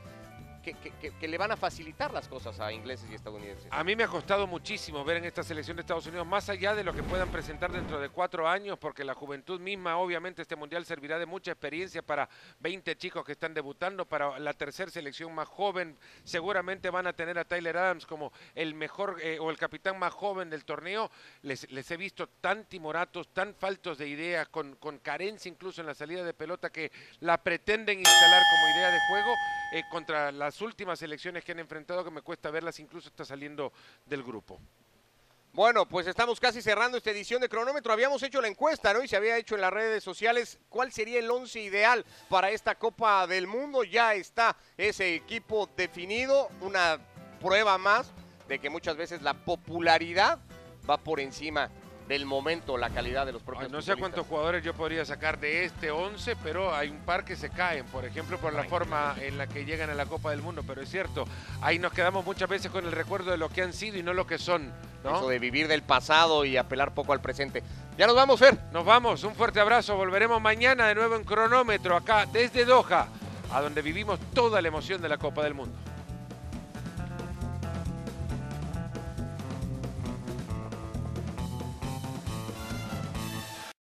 que, 0.63 1.28
le 1.28 1.38
van 1.38 1.52
a 1.52 1.58
facilitar 1.58 2.13
las 2.13 2.28
cosas 2.28 2.60
a 2.60 2.71
ingleses 2.71 3.10
y 3.12 3.15
estadounidenses. 3.15 3.67
A 3.69 3.84
mí 3.84 3.95
me 3.95 4.04
ha 4.04 4.08
costado 4.08 4.47
muchísimo 4.47 5.04
ver 5.04 5.17
en 5.17 5.26
esta 5.26 5.43
selección 5.43 5.76
de 5.76 5.82
Estados 5.82 6.08
Unidos, 6.08 6.26
más 6.26 6.49
allá 6.49 6.73
de 6.73 6.84
lo 6.84 6.93
que 6.93 7.04
puedan 7.04 7.30
presentar 7.30 7.71
dentro 7.71 7.99
de 7.99 8.10
cuatro 8.10 8.47
años, 8.47 8.78
porque 8.80 9.04
la 9.04 9.13
juventud 9.13 9.60
misma, 9.60 9.97
obviamente, 9.97 10.41
este 10.41 10.56
mundial 10.56 10.86
servirá 10.86 11.19
de 11.19 11.26
mucha 11.26 11.52
experiencia 11.52 12.02
para 12.02 12.30
20 12.60 12.95
chicos 12.95 13.26
que 13.26 13.34
están 13.34 13.54
debutando, 13.54 14.06
para 14.06 14.39
la 14.39 14.54
tercera 14.54 14.89
selección 14.89 15.34
más 15.36 15.47
joven. 15.47 15.97
Seguramente 16.23 16.89
van 16.89 17.08
a 17.08 17.13
tener 17.13 17.38
a 17.38 17.45
Tyler 17.45 17.78
Adams 17.78 18.06
como 18.06 18.32
el 18.56 18.73
mejor 18.73 19.17
eh, 19.21 19.39
o 19.39 19.49
el 19.52 19.58
capitán 19.58 19.99
más 19.99 20.13
joven 20.13 20.49
del 20.49 20.63
torneo. 20.63 21.12
Les, 21.41 21.69
les 21.71 21.89
he 21.91 21.97
visto 21.97 22.28
tan 22.28 22.65
timoratos, 22.65 23.34
tan 23.34 23.54
faltos 23.54 23.97
de 23.97 24.08
ideas, 24.08 24.47
con, 24.47 24.76
con 24.76 24.99
carencia 24.99 25.49
incluso 25.49 25.82
en 25.82 25.88
la 25.88 25.93
salida 25.93 26.23
de 26.23 26.34
pelota, 26.34 26.69
que 26.69 26.91
la 27.19 27.38
pretenden 27.38 27.99
instalar 27.99 28.41
como 28.52 28.78
idea 28.78 28.91
de 28.91 28.99
juego 29.10 29.34
eh, 29.73 29.84
contra 29.89 30.32
las 30.32 30.52
últimas 30.61 30.99
selecciones 30.99 31.43
que 31.43 31.51
han 31.51 31.59
enfrentado, 31.59 32.03
que 32.03 32.11
me 32.11 32.21
cuesta 32.21 32.51
verlas, 32.51 32.79
incluso 32.79 33.09
está 33.09 33.25
saliendo 33.25 33.71
del 34.05 34.23
grupo. 34.23 34.59
Bueno, 35.53 35.87
pues 35.87 36.07
estamos 36.07 36.39
casi 36.39 36.63
cerrando 36.63 36.97
esta 36.97 37.11
edición 37.11 37.39
de 37.39 37.47
cronómetro. 37.47 37.93
Habíamos 37.93 38.23
hecho 38.23 38.41
la 38.41 38.47
encuesta, 38.47 38.91
¿no? 38.91 39.03
Y 39.03 39.07
se 39.07 39.15
había 39.15 39.37
hecho 39.37 39.53
en 39.53 39.61
las 39.61 39.71
redes 39.71 40.03
sociales 40.03 40.59
cuál 40.67 40.91
sería 40.91 41.19
el 41.19 41.29
once 41.29 41.59
ideal 41.59 42.03
para 42.27 42.49
esta 42.49 42.73
Copa 42.73 43.27
del 43.27 43.45
Mundo. 43.45 43.83
Ya 43.83 44.15
está 44.15 44.57
ese 44.77 45.13
equipo 45.13 45.69
definido, 45.77 46.49
una 46.61 46.99
prueba 47.39 47.77
más 47.77 48.11
de 48.47 48.57
que 48.57 48.71
muchas 48.71 48.97
veces 48.97 49.21
la 49.21 49.35
popularidad 49.35 50.39
va 50.89 50.97
por 50.97 51.19
encima 51.19 51.69
del 52.13 52.26
momento, 52.28 52.78
la 52.78 52.91
calidad 52.91 53.26
de 53.26 53.32
los 53.32 53.41
propios 53.41 53.65
Ay, 53.65 53.71
no 53.71 53.82
sé 53.82 53.95
cuántos 53.95 54.28
jugadores 54.28 54.63
yo 54.63 54.73
podría 54.76 55.04
sacar 55.04 55.39
de 55.39 55.65
este 55.65 55.89
11, 55.89 56.36
pero 56.43 56.73
hay 56.73 56.89
un 56.89 56.99
par 56.99 57.26
que 57.26 57.36
se 57.36 57.49
caen, 57.49 57.86
por 57.86 58.06
ejemplo, 58.06 58.38
por 58.38 58.54
la 58.54 58.63
forma 58.65 59.15
en 59.19 59.38
la 59.38 59.47
que 59.47 59.65
llegan 59.65 59.89
a 59.89 59.95
la 59.95 60.06
Copa 60.06 60.30
del 60.30 60.41
Mundo. 60.41 60.63
Pero 60.65 60.82
es 60.82 60.89
cierto, 60.89 61.26
ahí 61.62 61.80
nos 61.80 61.91
quedamos 61.91 62.23
muchas 62.23 62.47
veces 62.47 62.71
con 62.71 62.86
el 62.86 62.91
recuerdo 62.91 63.32
de 63.32 63.38
lo 63.38 63.49
que 63.49 63.63
han 63.63 63.73
sido 63.73 63.97
y 63.97 64.04
no 64.04 64.13
lo 64.13 64.28
que 64.28 64.38
son. 64.38 64.71
¿no? 65.04 65.17
Eso 65.17 65.28
de 65.28 65.39
vivir 65.39 65.67
del 65.67 65.82
pasado 65.82 66.45
y 66.45 66.56
apelar 66.56 66.93
poco 66.93 67.13
al 67.13 67.19
presente. 67.19 67.63
Ya 67.97 68.06
nos 68.06 68.15
vamos, 68.15 68.39
Fer. 68.39 68.58
Nos 68.71 68.86
vamos, 68.86 69.23
un 69.23 69.34
fuerte 69.34 69.60
abrazo. 69.60 69.97
Volveremos 69.97 70.39
mañana 70.39 70.88
de 70.88 70.95
nuevo 70.95 71.15
en 71.15 71.23
cronómetro, 71.23 71.97
acá 71.97 72.28
desde 72.32 72.63
Doha, 72.63 73.08
a 73.52 73.62
donde 73.62 73.82
vivimos 73.82 74.19
toda 74.36 74.62
la 74.62 74.67
emoción 74.67 75.02
de 75.02 75.10
la 75.10 75.17
Copa 75.17 75.43
del 75.43 75.56
Mundo. 75.56 75.76